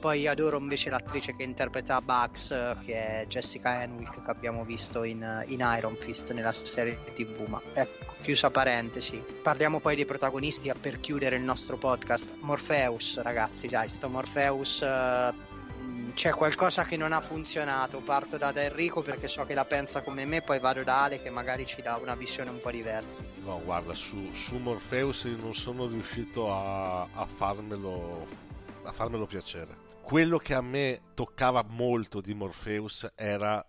Poi 0.00 0.28
adoro 0.28 0.58
invece 0.58 0.90
l'attrice 0.90 1.34
che 1.34 1.42
interpreta 1.42 2.00
Bugs, 2.00 2.48
che 2.84 3.22
è 3.22 3.26
Jessica 3.26 3.82
Henwick, 3.82 4.22
che 4.22 4.30
abbiamo 4.30 4.64
visto 4.64 5.02
in, 5.02 5.44
in 5.48 5.58
Iron 5.76 5.96
Fist 5.96 6.30
nella 6.32 6.52
serie 6.52 6.98
TV. 7.14 7.46
Ma 7.48 7.60
ecco, 7.72 8.14
chiusa 8.22 8.50
parentesi. 8.50 9.20
Parliamo 9.42 9.80
poi 9.80 9.96
dei 9.96 10.06
protagonisti 10.06 10.72
per 10.80 11.00
chiudere 11.00 11.34
il 11.34 11.42
nostro 11.42 11.76
podcast. 11.76 12.32
Morpheus, 12.40 13.20
ragazzi, 13.20 13.66
dai, 13.66 13.88
sto 13.88 14.08
Morpheus. 14.08 14.80
Uh, 14.82 16.12
c'è 16.14 16.30
qualcosa 16.30 16.84
che 16.84 16.96
non 16.96 17.12
ha 17.12 17.20
funzionato. 17.20 18.00
Parto 18.00 18.36
da 18.36 18.52
Enrico 18.54 19.02
perché 19.02 19.26
so 19.26 19.44
che 19.44 19.54
la 19.54 19.64
pensa 19.64 20.02
come 20.02 20.24
me, 20.24 20.42
poi 20.42 20.60
vado 20.60 20.84
da 20.84 21.04
Ale 21.04 21.20
che 21.20 21.30
magari 21.30 21.66
ci 21.66 21.82
dà 21.82 21.98
una 22.00 22.14
visione 22.14 22.50
un 22.50 22.60
po' 22.60 22.70
diversa. 22.70 23.20
No, 23.42 23.60
guarda, 23.64 23.94
su, 23.94 24.32
su 24.32 24.58
Morpheus 24.58 25.24
non 25.24 25.54
sono 25.54 25.88
riuscito 25.88 26.52
a, 26.52 27.02
a 27.02 27.26
farmelo 27.26 28.46
a 28.84 28.92
farmelo 28.92 29.26
piacere 29.26 29.87
quello 30.08 30.38
che 30.38 30.54
a 30.54 30.62
me 30.62 31.02
toccava 31.12 31.62
molto 31.68 32.22
di 32.22 32.32
Morpheus 32.32 33.12
era 33.14 33.62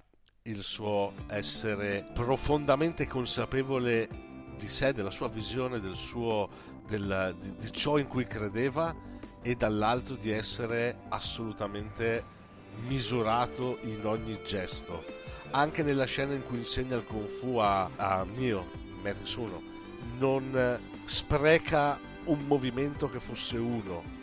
il 0.44 0.64
suo 0.64 1.12
essere 1.28 2.12
profondamente 2.14 3.08
consapevole 3.08 4.08
di 4.58 4.70
sé, 4.70 4.94
della 4.94 5.12
sua 5.12 5.28
visione, 5.28 5.82
del 5.82 5.96
suo, 5.96 6.48
del, 6.88 7.36
di, 7.42 7.58
di 7.58 7.72
ciò 7.74 7.98
in 7.98 8.08
cui 8.08 8.26
credeva 8.26 8.96
e 9.42 9.56
dall'altro 9.56 10.16
di 10.16 10.32
essere 10.32 11.00
assolutamente 11.10 12.24
misurato 12.88 13.78
in 13.82 14.06
ogni 14.06 14.40
gesto. 14.46 15.04
Anche 15.52 15.84
nella 15.84 16.06
scena 16.06 16.36
in 16.36 16.46
cui 16.46 16.60
insegna 16.60 16.96
il 16.96 17.04
Kung 17.04 17.28
Fu 17.28 17.58
a, 17.58 17.90
a 17.98 18.24
Neo, 18.24 18.66
Matrix 19.04 19.36
1, 19.36 19.62
non 20.20 20.80
spreca 21.04 22.00
un 22.24 22.46
movimento 22.46 23.10
che 23.10 23.20
fosse 23.20 23.58
uno, 23.58 24.19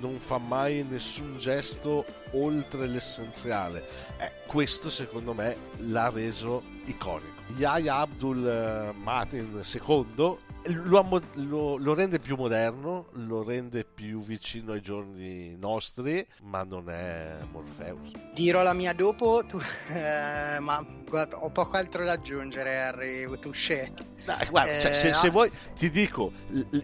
non 0.00 0.18
fa 0.18 0.38
mai 0.38 0.84
nessun 0.88 1.36
gesto 1.38 2.04
oltre 2.32 2.86
l'essenziale. 2.86 3.84
Eh, 4.18 4.30
questo 4.46 4.90
secondo 4.90 5.34
me 5.34 5.56
l'ha 5.78 6.10
reso 6.10 6.62
iconico. 6.84 7.42
Yahya 7.56 7.96
Abdul 7.96 8.46
eh, 8.46 8.92
Matin 8.92 9.60
II 9.62 10.36
lo, 10.74 11.22
lo, 11.34 11.76
lo, 11.76 11.94
rende 11.94 12.18
più 12.18 12.36
moderno, 12.36 13.08
lo 13.12 13.42
rende 13.42 13.84
più 13.84 14.20
vicino 14.20 14.72
ai 14.72 14.80
giorni 14.80 15.56
nostri, 15.56 16.26
ma 16.42 16.62
non 16.64 16.90
è 16.90 17.36
Morpheus. 17.50 18.12
Dirò 18.34 18.62
la 18.62 18.72
mia 18.72 18.92
dopo, 18.92 19.44
tu, 19.46 19.58
eh, 19.92 20.58
ma 20.60 20.84
guarda, 21.08 21.36
ho 21.38 21.50
poco 21.50 21.76
altro 21.76 22.04
da 22.04 22.12
aggiungere, 22.12 22.78
Harry 22.78 23.26
Touché. 23.38 23.92
Dai, 24.24 24.46
guarda, 24.48 24.76
eh, 24.76 24.80
cioè, 24.80 24.92
se, 24.92 25.14
se, 25.14 25.30
vuoi 25.30 25.50
ti 25.74 25.88
dico, 25.88 26.32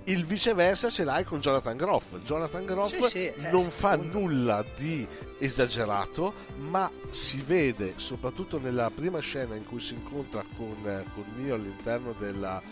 il, 0.04 0.24
viceversa 0.24 0.88
ce 0.88 1.04
l'hai 1.04 1.24
con 1.24 1.40
Jonathan 1.40 1.76
Groff. 1.76 2.16
Jonathan 2.22 2.64
Groff 2.64 2.94
sì, 2.94 3.08
sì, 3.08 3.26
eh, 3.26 3.50
non 3.50 3.66
eh, 3.66 3.70
fa 3.70 3.90
appunto. 3.90 4.18
nulla 4.18 4.64
di 4.76 5.06
esagerato, 5.38 6.32
ma 6.56 6.90
si 7.10 7.42
vede 7.42 7.94
soprattutto 7.96 8.58
nella 8.58 8.90
prima 8.90 9.18
scena 9.18 9.54
in 9.56 9.66
cui 9.66 9.80
si 9.80 9.92
incontra 9.92 10.42
con, 10.56 11.04
con 11.12 11.24
Neo 11.36 11.54
all'interno 11.54 12.14
della, 12.18 12.62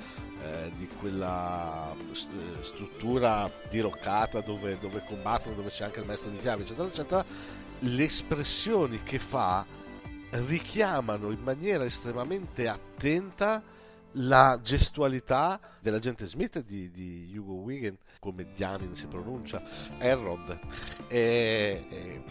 eh, 0.43 0.73
di 0.77 0.89
quella 1.01 1.95
eh, 1.95 2.63
struttura 2.63 3.51
diroccata 3.69 4.41
dove, 4.41 4.79
dove 4.79 5.03
combattono, 5.07 5.55
dove 5.55 5.71
c'è 5.71 5.85
anche 5.85 6.01
il 6.01 6.07
maestro 6.07 6.31
di 6.31 6.39
chiave, 6.39 6.63
eccetera, 6.63 6.89
eccetera, 6.89 7.25
le 7.79 8.05
espressioni 8.05 9.03
che 9.03 9.19
fa 9.19 9.65
richiamano 10.31 11.31
in 11.31 11.41
maniera 11.43 11.85
estremamente 11.85 12.69
attenta 12.69 13.63
la 14.13 14.59
gestualità 14.63 15.59
dell'agente 15.81 16.27
Smith 16.27 16.63
di, 16.63 16.91
di 16.91 17.33
Hugo 17.37 17.55
Wigan 17.55 17.97
come 18.21 18.47
diamine 18.53 18.95
si 18.95 19.07
pronuncia 19.07 19.63
Errod 19.99 20.59
è, 21.09 21.83
è, 21.89 22.23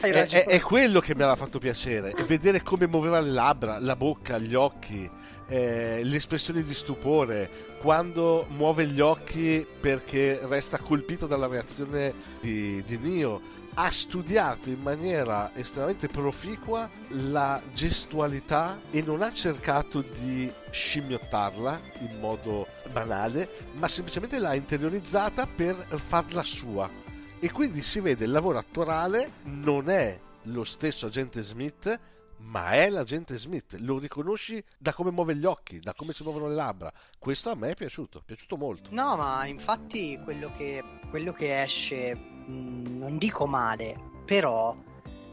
è, 0.00 0.44
è, 0.44 0.60
quello 0.60 1.00
che 1.00 1.14
mi 1.14 1.22
aveva 1.22 1.36
fatto 1.36 1.58
piacere 1.58 2.14
vedere 2.26 2.62
come 2.62 2.86
muoveva 2.86 3.20
le 3.20 3.30
labbra 3.30 3.78
la 3.78 3.96
bocca 3.96 4.38
gli 4.38 4.54
occhi 4.54 5.10
eh, 5.50 6.00
le 6.04 6.16
espressioni 6.16 6.62
di 6.62 6.74
stupore, 6.74 7.50
quando 7.80 8.46
muove 8.50 8.86
gli 8.86 9.00
occhi 9.00 9.66
perché 9.80 10.38
resta 10.44 10.78
colpito 10.78 11.26
dalla 11.26 11.48
reazione 11.48 12.14
di, 12.40 12.82
di 12.84 12.96
Neo 12.98 13.58
ha 13.74 13.90
studiato 13.90 14.68
in 14.68 14.80
maniera 14.80 15.54
estremamente 15.54 16.08
proficua 16.08 16.90
la 17.08 17.62
gestualità 17.72 18.80
e 18.90 19.02
non 19.02 19.22
ha 19.22 19.32
cercato 19.32 20.02
di 20.02 20.52
scimmiottarla 20.70 21.80
in 22.00 22.18
modo 22.18 22.66
banale, 22.92 23.68
ma 23.74 23.88
semplicemente 23.88 24.38
l'ha 24.38 24.54
interiorizzata 24.54 25.46
per 25.46 25.74
farla 25.98 26.42
sua. 26.42 26.90
E 27.38 27.50
quindi 27.52 27.80
si 27.80 28.00
vede 28.00 28.24
il 28.24 28.30
lavoro 28.30 28.58
attorale 28.58 29.32
non 29.44 29.88
è 29.88 30.18
lo 30.44 30.64
stesso 30.64 31.06
agente 31.06 31.40
Smith, 31.40 31.98
ma 32.40 32.70
è 32.70 32.88
l'agente 32.88 33.36
Smith, 33.36 33.76
lo 33.80 33.98
riconosci 33.98 34.62
da 34.78 34.92
come 34.92 35.10
muove 35.10 35.36
gli 35.36 35.44
occhi, 35.44 35.78
da 35.78 35.92
come 35.92 36.12
si 36.12 36.22
muovono 36.22 36.48
le 36.48 36.54
labbra. 36.54 36.92
Questo 37.18 37.50
a 37.50 37.54
me 37.54 37.70
è 37.70 37.74
piaciuto, 37.74 38.18
è 38.18 38.22
piaciuto 38.24 38.56
molto. 38.56 38.90
No, 38.92 39.16
ma 39.16 39.46
infatti 39.46 40.18
quello 40.22 40.50
che, 40.52 40.82
quello 41.10 41.32
che 41.32 41.62
esce, 41.62 42.18
non 42.50 43.18
dico 43.18 43.46
male, 43.46 43.98
però 44.24 44.76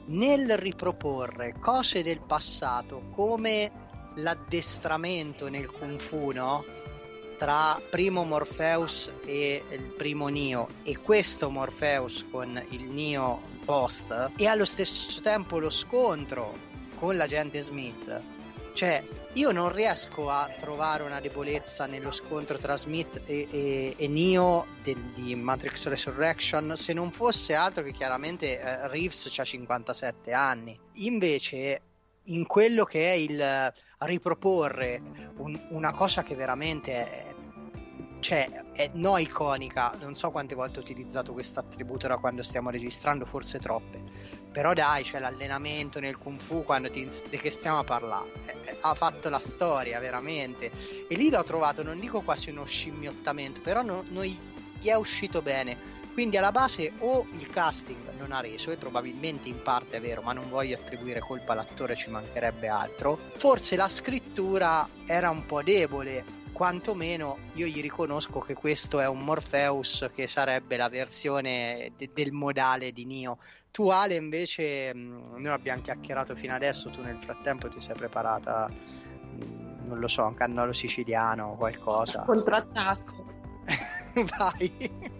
nel 0.05 0.57
riproporre 0.57 1.55
cose 1.59 2.03
del 2.03 2.21
passato 2.21 3.09
come 3.11 3.85
l'addestramento 4.15 5.49
nel 5.49 5.69
Kung 5.69 5.99
Fu, 5.99 6.31
no? 6.31 6.63
Tra 7.37 7.79
primo 7.89 8.23
Morpheus 8.23 9.11
e 9.25 9.63
il 9.69 9.93
primo 9.95 10.27
Neo 10.27 10.69
e 10.83 10.97
questo 10.97 11.49
Morpheus 11.51 12.25
con 12.31 12.59
il 12.69 12.85
Neo 12.85 13.41
post 13.63 14.31
e 14.37 14.47
allo 14.47 14.65
stesso 14.65 15.21
tempo 15.21 15.59
lo 15.59 15.69
scontro 15.69 16.55
con 16.95 17.15
l'agente 17.15 17.61
Smith. 17.61 18.21
Cioè, 18.73 19.16
io 19.37 19.51
non 19.51 19.71
riesco 19.71 20.31
a 20.31 20.49
trovare 20.57 21.03
una 21.03 21.21
debolezza 21.21 21.85
nello 21.85 22.11
scontro 22.11 22.57
tra 22.57 22.75
Smith 22.75 23.21
e, 23.25 23.47
e, 23.51 23.93
e 23.95 24.07
Neo 24.07 24.65
del, 24.81 24.99
di 25.13 25.35
Matrix 25.35 25.87
Resurrection 25.87 26.73
se 26.75 26.91
non 26.93 27.11
fosse 27.11 27.53
altro 27.53 27.83
che 27.83 27.91
chiaramente 27.91 28.59
eh, 28.59 28.87
Reeves 28.87 29.31
ha 29.37 29.43
57 29.43 30.33
anni. 30.33 30.77
Invece, 30.93 31.81
in 32.23 32.47
quello 32.47 32.83
che 32.83 33.11
è 33.11 33.15
il 33.15 33.73
riproporre 33.99 34.99
un, 35.37 35.67
una 35.69 35.91
cosa 35.91 36.23
che 36.23 36.33
veramente 36.33 36.91
è, 36.93 37.35
cioè, 38.19 38.49
è 38.71 38.89
no 38.95 39.17
iconica, 39.17 39.95
non 39.99 40.15
so 40.15 40.31
quante 40.31 40.55
volte 40.55 40.79
ho 40.79 40.81
utilizzato 40.81 41.33
questo 41.33 41.59
attributo 41.59 42.07
da 42.07 42.17
quando 42.17 42.41
stiamo 42.41 42.71
registrando, 42.71 43.23
forse 43.25 43.59
troppe. 43.59 44.01
Però 44.51 44.73
dai, 44.73 45.03
cioè 45.03 45.19
l'allenamento 45.19 45.99
nel 45.99 46.17
Kung 46.17 46.39
Fu 46.39 46.63
quando 46.63 46.89
ti, 46.89 47.07
di 47.29 47.37
che 47.37 47.49
stiamo 47.49 47.79
a 47.79 47.83
parlare? 47.83 48.31
Eh, 48.45 48.55
eh, 48.65 48.77
ha 48.81 48.93
fatto 48.95 49.29
la 49.29 49.39
storia, 49.39 49.99
veramente. 49.99 50.71
E 51.07 51.15
lì 51.15 51.29
l'ho 51.29 51.43
trovato, 51.43 51.83
non 51.83 51.99
dico 51.99 52.21
quasi 52.21 52.49
uno 52.49 52.65
scimmiottamento, 52.65 53.61
però 53.61 53.81
no, 53.81 54.03
non 54.09 54.23
gli 54.25 54.87
è 54.87 54.95
uscito 54.95 55.41
bene. 55.41 55.95
Quindi 56.13 56.37
alla 56.37 56.51
base 56.51 56.93
o 56.99 57.27
il 57.37 57.47
casting 57.47 58.13
non 58.17 58.31
ha 58.31 58.39
reso, 58.39 58.71
e 58.71 58.77
probabilmente 58.77 59.49
in 59.49 59.61
parte 59.61 59.97
è 59.97 60.01
vero, 60.01 60.23
ma 60.23 60.33
non 60.33 60.49
voglio 60.49 60.75
attribuire 60.75 61.19
colpa 61.19 61.51
all'attore, 61.51 61.95
ci 61.95 62.09
mancherebbe 62.09 62.67
altro. 62.67 63.19
Forse 63.35 63.75
la 63.75 63.87
scrittura 63.87 64.89
era 65.05 65.29
un 65.29 65.45
po' 65.45 65.61
debole, 65.61 66.25
quantomeno 66.57 67.37
io 67.53 67.67
gli 67.67 67.81
riconosco 67.81 68.39
che 68.39 68.55
questo 68.55 68.99
è 68.99 69.07
un 69.07 69.23
Morpheus 69.23 70.09
che 70.11 70.25
sarebbe 70.25 70.75
la 70.75 70.89
versione 70.89 71.91
de- 71.95 72.09
del 72.11 72.31
modale 72.31 72.91
di 72.91 73.05
Nio. 73.05 73.37
Tu 73.77 73.89
Ale 73.89 74.15
invece, 74.15 74.91
mh, 74.91 75.35
noi 75.37 75.51
abbiamo 75.51 75.81
chiacchierato 75.83 76.33
fino 76.33 76.55
adesso, 76.55 76.89
tu 76.89 77.03
nel 77.03 77.19
frattempo 77.19 77.67
ti 77.67 77.79
sei 77.79 77.93
preparata, 77.93 78.67
mh, 78.67 79.87
non 79.87 79.99
lo 79.99 80.07
so, 80.07 80.25
un 80.25 80.33
cannolo 80.33 80.73
siciliano 80.73 81.49
o 81.49 81.55
qualcosa. 81.57 82.23
Contrattacco. 82.25 83.23
Vai. 84.35 85.15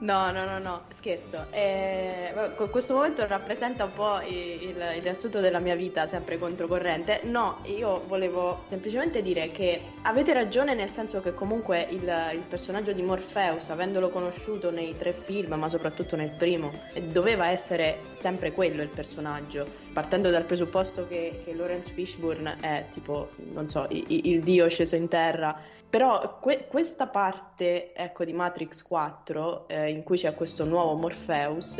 No, 0.00 0.30
no, 0.30 0.44
no, 0.44 0.58
no, 0.60 0.82
scherzo. 0.90 1.46
Eh, 1.50 2.32
questo 2.70 2.94
momento 2.94 3.26
rappresenta 3.26 3.84
un 3.84 3.92
po' 3.92 4.20
il, 4.20 4.62
il, 4.62 5.02
riassunto 5.02 5.40
della 5.40 5.58
mia 5.58 5.74
vita, 5.74 6.06
sempre 6.06 6.38
controcorrente. 6.38 7.22
No, 7.24 7.58
io 7.64 8.04
volevo 8.06 8.64
semplicemente 8.68 9.22
dire 9.22 9.50
che 9.50 9.80
avete 10.02 10.32
ragione 10.32 10.74
nel 10.74 10.92
senso 10.92 11.20
che 11.20 11.34
comunque 11.34 11.84
il, 11.90 12.02
il 12.32 12.44
personaggio 12.48 12.92
di 12.92 13.02
Morpheus, 13.02 13.70
avendolo 13.70 14.10
conosciuto 14.10 14.70
nei 14.70 14.96
tre 14.96 15.12
film, 15.12 15.54
ma 15.54 15.68
soprattutto 15.68 16.14
nel 16.14 16.30
primo, 16.30 16.70
doveva 17.10 17.48
essere 17.48 18.02
sempre 18.10 18.52
quello 18.52 18.82
il 18.82 18.88
personaggio, 18.88 19.66
partendo 19.92 20.30
dal 20.30 20.44
presupposto 20.44 21.08
che, 21.08 21.42
che 21.44 21.54
Lawrence 21.54 21.90
Fishburne 21.90 22.56
è 22.60 22.84
tipo, 22.92 23.30
non 23.52 23.66
so, 23.66 23.84
il, 23.90 24.04
il 24.08 24.42
dio 24.42 24.68
sceso 24.68 24.94
in 24.94 25.08
terra 25.08 25.76
però 25.88 26.38
que- 26.40 26.66
questa 26.68 27.06
parte 27.06 27.94
ecco, 27.94 28.24
di 28.24 28.32
Matrix 28.32 28.82
4, 28.82 29.68
eh, 29.68 29.90
in 29.90 30.02
cui 30.02 30.18
c'è 30.18 30.34
questo 30.34 30.64
nuovo 30.64 30.94
Morpheus, 30.94 31.78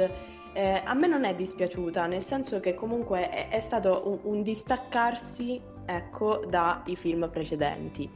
eh, 0.52 0.82
a 0.84 0.94
me 0.94 1.06
non 1.06 1.24
è 1.24 1.34
dispiaciuta, 1.34 2.06
nel 2.06 2.24
senso 2.24 2.58
che 2.60 2.74
comunque 2.74 3.28
è, 3.28 3.48
è 3.48 3.60
stato 3.60 4.02
un, 4.06 4.34
un 4.34 4.42
distaccarsi 4.42 5.60
ecco, 5.84 6.44
dai 6.48 6.96
film 6.96 7.28
precedenti. 7.30 8.10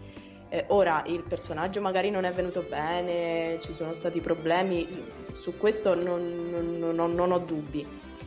Eh, 0.48 0.64
ora 0.68 1.02
il 1.07 1.22
personaggio 1.22 1.81
magari 1.81 2.11
non 2.11 2.24
è 2.24 2.33
venuto 2.33 2.64
bene, 2.68 3.59
ci 3.61 3.72
sono 3.72 3.92
stati 3.92 4.20
problemi, 4.20 4.87
su 5.35 5.57
questo 5.57 5.94
non, 5.94 6.50
non, 6.50 6.94
non, 6.94 7.14
non 7.14 7.33
ho 7.33 7.38
dubbi. 7.38 7.87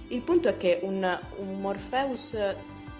Il 0.09 0.21
punto 0.21 0.49
è 0.49 0.57
che 0.57 0.79
un, 0.83 1.19
un 1.37 1.61
Morpheus 1.61 2.37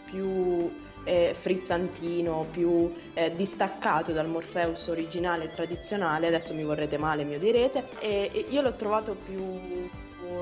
più 0.06 0.72
eh, 1.06 1.34
frizzantino, 1.34 2.48
più 2.52 2.94
eh, 3.14 3.34
distaccato 3.34 4.12
dal 4.12 4.28
Morpheus 4.28 4.88
originale 4.88 5.46
e 5.46 5.54
tradizionale, 5.54 6.28
adesso 6.28 6.54
mi 6.54 6.64
vorrete 6.64 6.98
male, 6.98 7.24
mi 7.24 7.36
odierete, 7.36 7.84
e, 8.00 8.30
e 8.34 8.46
io 8.50 8.62
l'ho 8.62 8.76
trovato 8.76 9.16
più, 9.16 9.42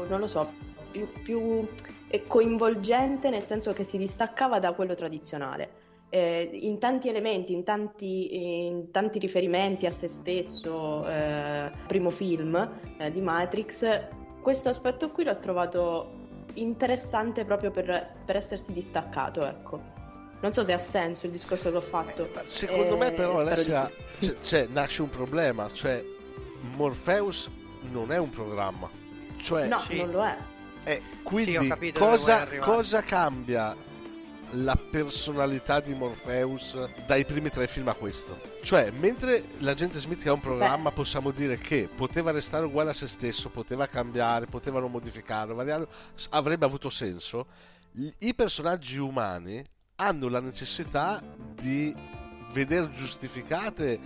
non 0.08 0.20
lo 0.20 0.28
so, 0.28 0.50
più, 0.90 1.08
più 1.22 1.68
eh, 2.08 2.26
coinvolgente 2.28 3.30
nel 3.30 3.44
senso 3.44 3.74
che 3.74 3.84
si 3.84 3.98
distaccava 3.98 4.60
da 4.60 4.74
quello 4.74 4.94
tradizionale. 4.94 5.82
Eh, 6.10 6.48
in 6.62 6.78
tanti 6.78 7.10
elementi, 7.10 7.54
in 7.54 7.64
tanti, 7.64 8.68
in 8.68 8.92
tanti, 8.92 9.18
riferimenti 9.18 9.88
a 9.88 9.92
se 9.92 10.08
stesso, 10.08 11.08
eh, 11.08 11.72
primo 11.88 12.12
film 12.12 12.70
eh, 12.98 13.12
di 13.12 13.20
Matrix, 13.20 14.08
questo 14.40 14.70
aspetto 14.70 15.10
qui 15.10 15.24
l'ho 15.24 15.40
trovato 15.40 16.22
interessante 16.56 17.46
proprio 17.46 17.72
per, 17.72 18.16
per 18.26 18.36
essersi 18.36 18.74
distaccato, 18.74 19.44
ecco. 19.44 19.93
Non 20.44 20.52
so 20.52 20.62
se 20.62 20.74
ha 20.74 20.78
senso 20.78 21.26
il 21.26 21.32
discorso 21.32 21.72
che 21.72 21.78
ho 21.78 21.82
fatto. 21.82 22.26
Eh, 22.26 22.44
secondo 22.48 22.96
eh, 22.96 22.98
me 22.98 23.14
però 23.14 23.40
Alessia 23.40 23.90
c- 24.20 24.36
cioè, 24.42 24.68
nasce 24.70 25.02
un 25.02 25.08
problema, 25.08 25.72
cioè 25.72 26.04
Morpheus 26.76 27.50
non 27.90 28.12
è 28.12 28.18
un 28.18 28.30
programma. 28.30 28.90
Cioè, 29.38 29.70
no, 29.70 29.80
sì. 29.80 29.96
non 29.96 30.12
lo 30.12 30.26
è. 30.26 30.38
Eh, 30.84 31.02
quindi 31.24 31.58
sì, 31.58 31.94
cosa, 31.94 32.46
cosa 32.58 33.02
cambia 33.04 33.74
la 34.56 34.76
personalità 34.76 35.80
di 35.80 35.96
Morpheus 35.96 36.78
dai 37.06 37.24
primi 37.24 37.50
tre 37.50 37.66
film 37.68 37.88
a 37.88 37.94
questo. 37.94 38.38
Cioè, 38.62 38.92
mentre 38.92 39.46
l'agente 39.60 39.98
Smith 39.98 40.28
ha 40.28 40.34
un 40.34 40.42
programma, 40.42 40.90
Beh. 40.90 40.96
possiamo 40.96 41.32
dire 41.32 41.58
che 41.58 41.88
poteva 41.88 42.32
restare 42.32 42.66
uguale 42.66 42.90
a 42.90 42.94
se 42.94 43.08
stesso, 43.08 43.48
poteva 43.48 43.88
cambiare, 43.88 44.48
potevano 44.48 44.90
modificarlo, 44.90 45.56
variarlo, 45.56 45.88
avrebbe 46.32 46.66
avuto 46.66 46.90
senso. 46.90 47.46
I 48.18 48.36
personaggi 48.36 48.98
umani 48.98 49.64
hanno 50.04 50.28
la 50.28 50.42
necessità 50.42 51.22
di 51.56 51.96
vedere 52.52 52.90
giustificate 52.92 54.00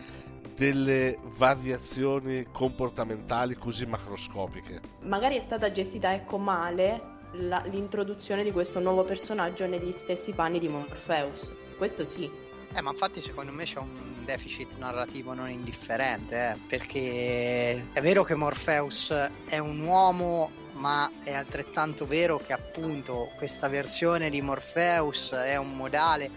delle 0.55 1.17
variazioni 1.23 2.47
comportamentali 2.51 3.55
così 3.55 3.85
macroscopiche. 3.85 4.81
Magari 5.01 5.35
è 5.35 5.39
stata 5.39 5.71
gestita 5.71 6.13
ecco 6.13 6.37
male 6.37 7.15
la, 7.33 7.61
l'introduzione 7.65 8.43
di 8.43 8.51
questo 8.51 8.79
nuovo 8.79 9.03
personaggio 9.03 9.65
negli 9.65 9.91
stessi 9.91 10.31
panni 10.33 10.59
di 10.59 10.67
Morpheus. 10.67 11.51
Questo 11.77 12.03
sì. 12.03 12.29
Eh, 12.73 12.81
ma 12.81 12.91
infatti 12.91 13.21
secondo 13.21 13.51
me 13.51 13.63
c'è 13.63 13.79
un 13.79 14.23
deficit 14.23 14.77
narrativo 14.77 15.33
non 15.33 15.49
indifferente, 15.49 16.51
eh, 16.51 16.57
perché 16.67 17.91
è 17.91 18.01
vero 18.01 18.23
che 18.23 18.35
Morpheus 18.35 19.11
è 19.45 19.57
un 19.57 19.79
uomo 19.79 20.51
ma 20.77 21.11
è 21.23 21.33
altrettanto 21.33 22.05
vero 22.05 22.37
che 22.37 22.53
appunto 22.53 23.29
questa 23.37 23.67
versione 23.67 24.29
di 24.29 24.41
Morpheus 24.41 25.31
è 25.31 25.55
un 25.57 25.75
modale. 25.75 26.29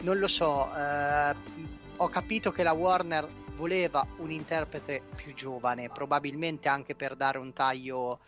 Non 0.00 0.18
lo 0.18 0.28
so, 0.28 0.72
eh, 0.74 1.34
ho 1.96 2.08
capito 2.08 2.52
che 2.52 2.62
la 2.62 2.72
Warner 2.72 3.28
voleva 3.54 4.06
un 4.18 4.30
interprete 4.30 5.02
più 5.16 5.34
giovane, 5.34 5.88
probabilmente 5.88 6.68
anche 6.68 6.94
per 6.94 7.16
dare 7.16 7.38
un 7.38 7.52
taglio 7.52 8.20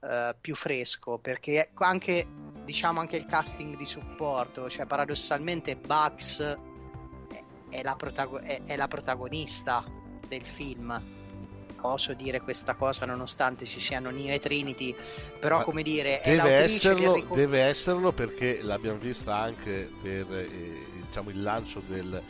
eh, 0.00 0.34
più 0.40 0.56
fresco, 0.56 1.18
perché 1.18 1.70
anche, 1.74 2.26
diciamo, 2.64 2.98
anche 2.98 3.16
il 3.16 3.26
casting 3.26 3.76
di 3.76 3.86
supporto, 3.86 4.68
cioè 4.68 4.86
paradossalmente 4.86 5.76
Bugs 5.76 6.40
è, 6.40 7.42
è, 7.68 7.82
la, 7.82 7.94
protago- 7.94 8.40
è, 8.40 8.62
è 8.64 8.76
la 8.76 8.88
protagonista 8.88 9.84
del 10.26 10.44
film 10.44 11.21
oso 11.82 12.14
dire 12.14 12.40
questa 12.40 12.74
cosa 12.74 13.06
nonostante 13.06 13.64
ci 13.64 13.80
siano 13.80 14.10
Neo 14.10 14.34
e 14.34 14.38
Trinity, 14.38 14.94
però 15.38 15.58
Ma 15.58 15.64
come 15.64 15.82
dire... 15.82 16.20
Deve 16.24 16.50
esserlo, 16.50 17.14
ricom- 17.14 17.34
deve 17.34 17.60
esserlo 17.60 18.12
perché 18.12 18.62
l'abbiamo 18.62 18.98
vista 18.98 19.36
anche 19.36 19.90
per 20.00 20.26
eh, 20.30 20.86
diciamo, 21.04 21.30
il 21.30 21.42
lancio 21.42 21.82
del 21.86 22.22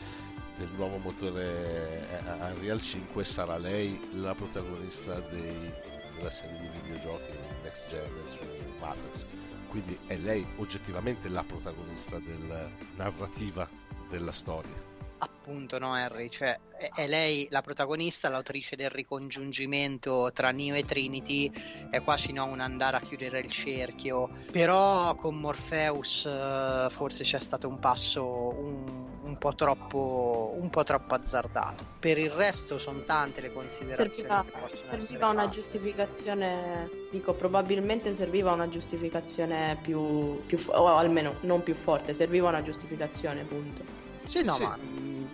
del 0.62 0.70
nuovo 0.76 0.98
motore 0.98 2.06
Unreal 2.54 2.80
5 2.80 3.24
sarà 3.24 3.56
lei 3.58 4.00
la 4.14 4.34
protagonista 4.34 5.18
dei, 5.18 5.72
della 6.16 6.30
serie 6.30 6.58
di 6.60 6.68
videogiochi 6.82 7.32
Next 7.62 7.88
Gen 7.88 8.08
su 8.26 8.44
Matrix. 8.78 9.26
Quindi 9.68 9.98
è 10.06 10.16
lei 10.16 10.46
oggettivamente 10.56 11.28
la 11.28 11.42
protagonista 11.42 12.18
della 12.18 12.68
narrativa 12.94 13.68
della 14.08 14.32
storia 14.32 14.91
appunto, 15.22 15.78
no, 15.78 15.92
Harry? 15.94 16.28
Cioè, 16.28 16.58
è, 16.76 16.90
è, 16.94 17.06
lei 17.06 17.46
la 17.50 17.62
protagonista, 17.62 18.28
l'autrice 18.28 18.76
del 18.76 18.90
ricongiungimento 18.90 20.30
tra 20.32 20.50
Neo 20.50 20.74
e 20.74 20.84
Trinity. 20.84 21.50
È 21.90 22.02
quasi 22.02 22.32
no, 22.32 22.46
un 22.46 22.60
andare 22.60 22.96
a 22.96 23.00
chiudere 23.00 23.40
il 23.40 23.50
cerchio. 23.50 24.28
Però 24.50 25.14
con 25.14 25.36
Morpheus 25.36 26.24
uh, 26.24 26.90
forse 26.90 27.22
c'è 27.22 27.38
stato 27.38 27.68
un 27.68 27.78
passo 27.78 28.24
un, 28.24 29.08
un, 29.22 29.38
po 29.38 29.54
troppo, 29.54 30.54
un 30.58 30.70
po' 30.70 30.82
troppo 30.82 31.14
azzardato. 31.14 31.84
Per 31.98 32.18
il 32.18 32.30
resto 32.30 32.78
sono 32.78 33.02
tante 33.02 33.40
le 33.40 33.52
considerazioni 33.52 34.10
serviva, 34.10 34.44
che 34.44 34.58
possono 34.58 34.98
serviva 34.98 35.28
una 35.28 35.42
fatte. 35.44 35.54
giustificazione, 35.54 36.90
dico, 37.10 37.34
probabilmente 37.34 38.12
serviva 38.14 38.52
una 38.52 38.68
giustificazione 38.68 39.78
più, 39.82 40.44
più 40.46 40.58
o 40.66 40.96
almeno 40.96 41.36
non 41.42 41.62
più 41.62 41.74
forte, 41.74 42.12
serviva 42.12 42.48
una 42.48 42.62
giustificazione, 42.62 43.44
punto. 43.44 44.02
Sì, 44.26 44.42
no, 44.44 44.54
sì. 44.54 44.62
ma 44.62 44.78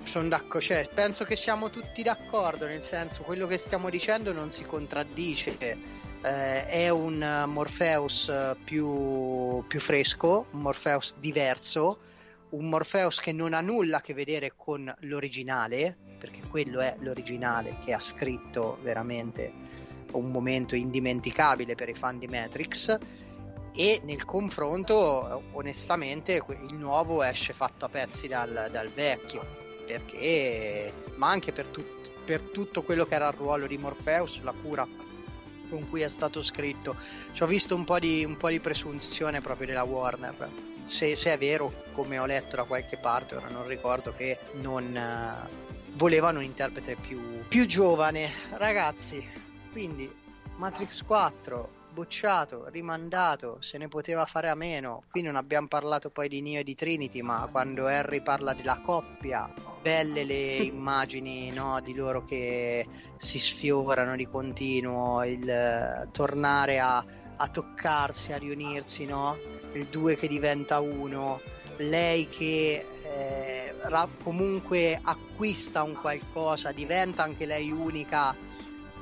sono 0.09 0.29
d'accordo, 0.29 0.61
cioè, 0.63 0.89
penso 0.93 1.25
che 1.25 1.37
siamo 1.37 1.69
tutti 1.69 2.03
d'accordo, 2.03 2.67
nel 2.67 2.83
senso 2.83 3.23
quello 3.23 3.47
che 3.47 3.59
stiamo 3.59 3.91
dicendo 3.91 4.33
non 4.33 4.51
si 4.51 4.65
contraddice. 4.65 5.57
Eh, 5.61 6.65
è 6.67 6.89
un 6.89 7.45
Morpheus 7.47 8.57
più, 8.65 9.63
più 9.69 9.79
fresco, 9.79 10.47
un 10.53 10.63
Morpheus 10.63 11.15
diverso, 11.19 11.99
un 12.51 12.71
Morpheus 12.71 13.21
che 13.21 13.33
non 13.33 13.53
ha 13.53 13.61
nulla 13.61 13.99
a 13.99 14.01
che 14.01 14.15
vedere 14.15 14.55
con 14.57 14.93
l'originale, 15.01 15.95
perché 16.19 16.41
quello 16.49 16.81
è 16.81 16.97
l'originale 17.01 17.77
che 17.85 17.93
ha 17.93 18.01
scritto 18.01 18.79
veramente 18.81 19.53
un 20.13 20.31
momento 20.31 20.75
indimenticabile 20.75 21.75
per 21.75 21.91
i 21.91 21.95
fan 21.95 22.19
di 22.19 22.27
Matrix 22.27 22.97
e 23.75 24.01
nel 24.05 24.25
confronto 24.25 25.43
onestamente 25.53 26.43
il 26.49 26.75
nuovo 26.75 27.23
esce 27.23 27.53
fatto 27.53 27.85
a 27.85 27.89
pezzi 27.91 28.27
dal, 28.27 28.69
dal 28.73 28.89
vecchio 28.89 29.67
perché 29.89 30.93
ma 31.15 31.31
anche 31.31 31.51
per, 31.51 31.65
tut, 31.67 32.11
per, 32.27 32.43
tutto 32.43 32.83
quello 32.83 33.07
che 33.07 33.15
era 33.15 33.29
il 33.29 33.33
ruolo 33.33 33.67
di 33.67 33.79
Morpheus 33.79 34.43
la 34.43 34.53
cura 34.53 34.87
con 35.71 35.89
cui 35.89 36.03
è 36.03 36.09
stato 36.09 36.43
scritto. 36.43 36.97
Ci 37.33 37.43
ho 37.43 37.47
visto 37.47 37.75
un 37.75 37.85
po' 37.85 37.99
di, 37.99 38.23
un 38.25 38.37
po 38.37 38.51
di 38.51 38.61
presunzione 38.61 39.41
proprio 39.41 39.67
della 39.67 39.83
Warner. 39.83 40.49
Se, 40.83 41.17
se, 41.17 41.33
è 41.33 41.39
vero 41.39 41.85
come 41.93 42.19
ho 42.19 42.27
letto 42.27 42.57
da 42.57 42.65
qualche 42.65 42.99
parte 42.99 43.35
ora 43.35 43.49
non 43.49 43.67
ricordo 43.67 44.13
che 44.15 44.39
non 44.55 44.85
uh, 44.95 45.49
volevano 45.95 46.39
un 46.39 46.45
interprete 46.45 46.97
più, 46.97 47.43
più 47.49 47.67
giovane. 47.67 48.31
Ragazzi 48.51 49.27
quindi 49.73 50.11
Matrix 50.57 51.03
4 51.03 51.78
bocciato, 51.99 52.69
rimandato, 52.69 53.57
se 53.61 53.77
ne 53.77 53.89
poteva 53.89 54.25
fare 54.25 54.49
a 54.49 54.55
meno. 54.55 55.03
Qui 55.11 55.21
non 55.21 55.35
abbiamo 55.35 55.67
parlato 55.67 56.11
poi 56.11 56.29
di 56.29 56.41
Neo 56.41 56.61
e 56.61 56.65
di 56.65 56.77
Trinity, 56.77 57.23
ma 57.23 57.49
quando 57.51 57.87
Harry 57.87 58.23
parla 58.23 58.55
della 58.55 58.81
coppia, 58.81 59.53
belle 59.83 60.23
le 60.23 60.57
immagini 60.63 61.51
no, 61.51 61.81
di 61.81 61.95
loro 61.95 62.23
che 62.23 62.87
si 63.17 63.41
sfiorano 63.41 64.15
di 64.15 64.27
continuo, 64.27 65.25
il 65.25 65.43
uh, 65.43 66.09
tornare 66.13 66.79
a, 66.79 67.05
a, 67.37 67.49
toccarsi, 67.49 68.33
a 68.33 68.39
riunirsi, 68.39 69.05
no? 69.05 69.37
il 69.73 69.87
due 69.87 70.15
che 70.15 70.29
diventa 70.29 70.79
uno, 70.79 71.41
lei 71.79 72.29
che 72.29 72.87
eh, 73.03 73.75
ra- 73.83 74.09
comunque 74.23 75.01
acquista 75.03 75.83
un 75.83 75.99
qualcosa, 76.01 76.71
diventa 76.71 77.25
anche 77.25 77.45
lei 77.45 77.73
unica 77.73 78.37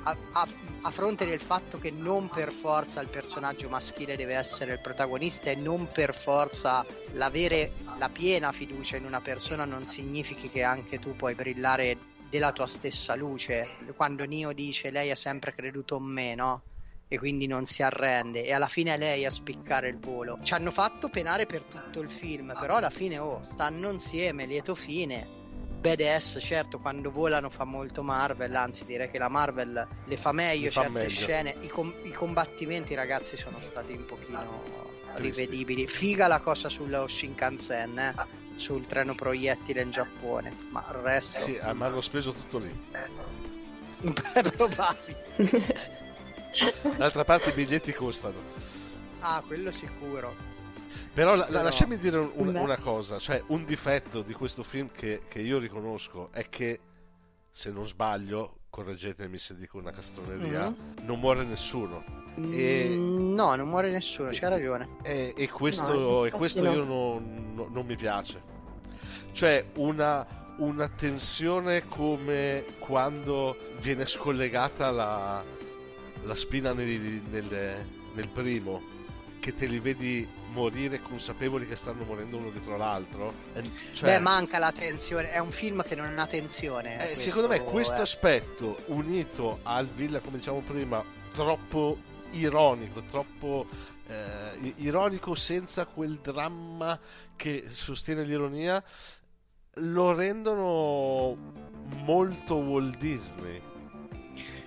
a, 0.07 0.47
a, 0.83 0.91
fronte 0.91 1.25
del 1.25 1.41
fatto 1.41 1.79
che 1.79 1.91
non 1.91 2.29
per 2.29 2.53
forza 2.53 3.01
il 3.01 3.09
personaggio 3.09 3.69
maschile 3.69 4.17
deve 4.17 4.35
essere 4.35 4.75
il 4.75 4.81
protagonista 4.81 5.51
e 5.51 5.57
non 5.57 5.91
per 5.91 6.15
forza 6.15 6.87
l'avere 7.13 7.73
la 7.99 8.09
piena 8.09 8.53
fiducia 8.53 8.97
in 8.97 9.05
una 9.05 9.21
persona 9.21 9.65
non 9.65 9.85
significhi 9.85 10.49
che 10.49 10.63
anche 10.63 11.01
tu 11.01 11.17
puoi 11.17 11.35
brillare 11.35 11.99
della 12.31 12.53
tua 12.53 12.69
stessa 12.69 13.17
luce. 13.17 13.69
Quando 13.97 14.25
Nio 14.25 14.53
dice 14.53 14.91
lei 14.91 15.11
ha 15.11 15.17
sempre 15.17 15.55
creduto 15.55 15.97
in 15.97 16.05
me, 16.05 16.35
no? 16.37 16.63
E 17.09 17.19
quindi 17.19 17.47
non 17.47 17.67
si 17.67 17.83
arrende, 17.83 18.45
e 18.45 18.53
alla 18.53 18.67
fine 18.67 18.95
è 18.95 18.99
lei 18.99 19.25
a 19.25 19.31
spiccare 19.31 19.89
il 19.89 19.99
volo. 19.99 20.39
Ci 20.43 20.55
hanno 20.55 20.73
fatto 20.73 21.09
penare 21.09 21.47
per 21.47 21.63
tutto 21.63 22.01
il 22.01 22.11
film, 22.11 22.53
però 22.59 22.77
alla 22.77 22.91
fine, 22.91 23.19
oh, 23.19 23.43
stanno 23.45 23.91
insieme, 23.91 24.45
lieto 24.45 24.75
fine 24.75 25.46
badass, 25.87 26.39
certo, 26.41 26.79
quando 26.79 27.11
volano 27.11 27.49
fa 27.49 27.65
molto 27.65 28.03
Marvel, 28.03 28.55
anzi 28.57 28.85
direi 28.85 29.09
che 29.11 29.19
la 29.19 29.29
Marvel 29.29 29.87
le 30.05 30.17
fa 30.17 30.33
meglio 30.33 30.65
le 30.65 30.71
certe 30.71 30.91
meglio. 30.91 31.09
scene. 31.09 31.55
I, 31.61 31.69
com- 31.69 31.95
I, 32.03 32.11
combattimenti, 32.11 32.95
ragazzi, 32.95 33.37
sono 33.37 33.61
stati 33.61 33.93
un 33.93 34.05
pochino 34.05 34.63
Tristi. 35.15 35.45
rivedibili. 35.45 35.87
Figa 35.87 36.27
la 36.27 36.41
cosa 36.41 36.69
sullo 36.69 37.07
Shinkansen, 37.07 37.99
eh? 37.99 38.15
sul 38.57 38.87
treno 38.87 39.15
proiettile 39.15 39.83
in 39.83 39.91
Giappone, 39.91 40.53
ma 40.71 40.85
il 40.89 40.95
resto... 40.97 41.41
Sì, 41.41 41.59
ah, 41.59 41.73
ma 41.73 41.87
hanno 41.87 42.01
speso 42.01 42.33
tutto 42.33 42.59
lì. 42.59 42.75
È 44.33 44.43
probabile. 44.51 45.95
D'altra 46.97 47.25
parte 47.25 47.51
i 47.51 47.53
biglietti 47.53 47.93
costano. 47.93 48.39
Ah, 49.21 49.43
quello 49.47 49.71
sicuro. 49.71 50.56
Però, 51.17 51.35
la, 51.35 51.47
Però... 51.47 51.63
lasciami 51.63 51.97
dire 51.97 52.19
un, 52.19 52.55
una 52.55 52.77
cosa, 52.77 53.19
cioè 53.19 53.43
un 53.47 53.65
difetto 53.65 54.21
di 54.21 54.35
questo 54.35 54.63
film 54.63 54.91
che, 54.93 55.23
che, 55.27 55.41
io 55.41 55.59
riconosco 55.59 56.29
è 56.31 56.47
che, 56.51 56.79
se 57.51 57.71
non 57.71 57.87
sbaglio, 57.87 58.59
correggetemi 58.69 59.39
se 59.39 59.57
dico 59.57 59.79
una 59.79 59.93
castroneria, 59.93 60.69
mm-hmm. 60.69 61.07
non 61.07 61.19
muore 61.19 61.45
nessuno. 61.45 62.05
E... 62.53 62.89
Mm, 62.91 63.33
no, 63.33 63.55
non 63.55 63.67
muore 63.67 63.91
nessuno, 63.91 64.29
c'è 64.29 64.47
ragione. 64.47 64.99
E, 65.03 65.33
e 65.35 65.49
questo, 65.49 65.99
no, 65.99 66.25
e 66.27 66.31
questo 66.33 66.63
no. 66.63 66.73
io 66.75 66.85
non, 66.85 67.53
non, 67.55 67.73
non, 67.73 67.87
mi 67.87 67.97
piace. 67.97 68.43
Cioè, 69.33 69.71
una, 69.77 70.27
una 70.59 70.87
tensione 70.91 71.89
come 71.89 72.63
quando 72.79 73.57
viene 73.81 74.07
scollegata 74.07 74.91
la, 74.91 75.43
la 76.25 76.35
spina 76.35 76.75
nel, 76.75 77.23
nel, 77.31 77.87
nel 78.13 78.29
primo, 78.29 78.83
che 79.41 79.55
te 79.55 79.65
li 79.65 79.81
vedi 79.81 80.36
morire 80.51 81.01
consapevoli 81.01 81.67
che 81.67 81.77
stanno 81.77 82.05
morendo 82.05 82.37
uno 82.37 82.51
dietro 82.51 82.77
l'altro. 82.77 83.33
Cioè, 83.93 84.17
Beh, 84.17 84.19
manca 84.19 84.59
la 84.59 84.73
tensione. 84.73 85.31
È 85.31 85.39
un 85.39 85.51
film 85.51 85.83
che 85.83 85.95
non 85.95 86.19
ha 86.19 86.27
tensione. 86.27 87.11
Eh, 87.11 87.17
secondo 87.17 87.49
me, 87.49 87.63
questo 87.63 88.01
aspetto 88.01 88.83
unito 88.87 89.61
al 89.63 89.87
villa, 89.87 90.21
come 90.21 90.39
diciamo 90.39 90.61
prima, 90.61 91.05
troppo 91.33 91.99
ironico, 92.33 93.03
troppo 93.03 93.67
eh, 94.07 94.73
ironico 94.77 95.35
senza 95.35 95.87
quel 95.87 96.17
dramma 96.17 96.99
che 97.37 97.65
sostiene 97.73 98.23
l'ironia, 98.25 98.83
lo 99.81 100.15
rendono 100.15 101.37
molto 102.05 102.57
Walt 102.57 102.97
Disney. 102.97 103.61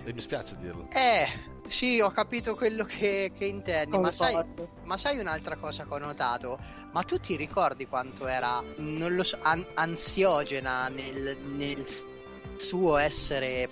E 0.02 0.12
mi 0.12 0.20
spiace 0.20 0.56
dirlo. 0.56 0.88
Eh, 0.92 1.49
sì, 1.70 2.00
ho 2.00 2.10
capito 2.10 2.56
quello 2.56 2.84
che, 2.84 3.30
che 3.36 3.44
intendi, 3.44 3.96
ma 3.96 4.10
sai, 4.10 4.36
ma 4.82 4.96
sai, 4.96 5.18
un'altra 5.18 5.56
cosa 5.56 5.86
che 5.86 5.94
ho 5.94 5.98
notato? 5.98 6.58
Ma 6.90 7.04
tu 7.04 7.18
ti 7.20 7.36
ricordi 7.36 7.86
quanto 7.86 8.26
era, 8.26 8.60
non 8.76 9.14
lo 9.14 9.22
so, 9.22 9.38
an- 9.40 9.64
ansiogena 9.74 10.88
nel, 10.88 11.36
nel 11.38 11.84
suo 12.56 12.96
essere 12.96 13.68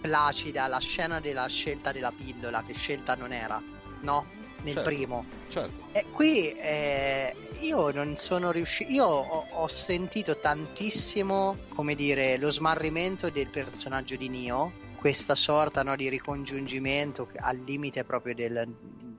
placida 0.00 0.66
la 0.68 0.78
scena 0.78 1.20
della 1.20 1.46
scelta 1.46 1.92
della 1.92 2.12
pillola, 2.12 2.64
che 2.64 2.72
scelta 2.72 3.14
non 3.14 3.30
era, 3.30 3.62
no? 4.00 4.26
Nel 4.62 4.74
certo, 4.74 4.88
primo. 4.88 5.26
Certo. 5.48 5.88
E 5.92 6.06
qui 6.10 6.50
eh, 6.50 7.36
io 7.60 7.90
non 7.90 8.16
sono 8.16 8.50
riuscito, 8.52 8.90
io 8.90 9.04
ho, 9.04 9.46
ho, 9.50 9.68
sentito 9.68 10.38
tantissimo, 10.38 11.58
come 11.68 11.94
dire, 11.94 12.38
lo 12.38 12.50
smarrimento 12.50 13.28
del 13.28 13.50
personaggio 13.50 14.16
di 14.16 14.30
Nio 14.30 14.83
questa 15.04 15.34
sorta 15.34 15.82
no, 15.82 15.96
di 15.96 16.08
ricongiungimento 16.08 17.28
al 17.40 17.58
limite 17.58 18.04
proprio 18.04 18.34
del 18.34 18.66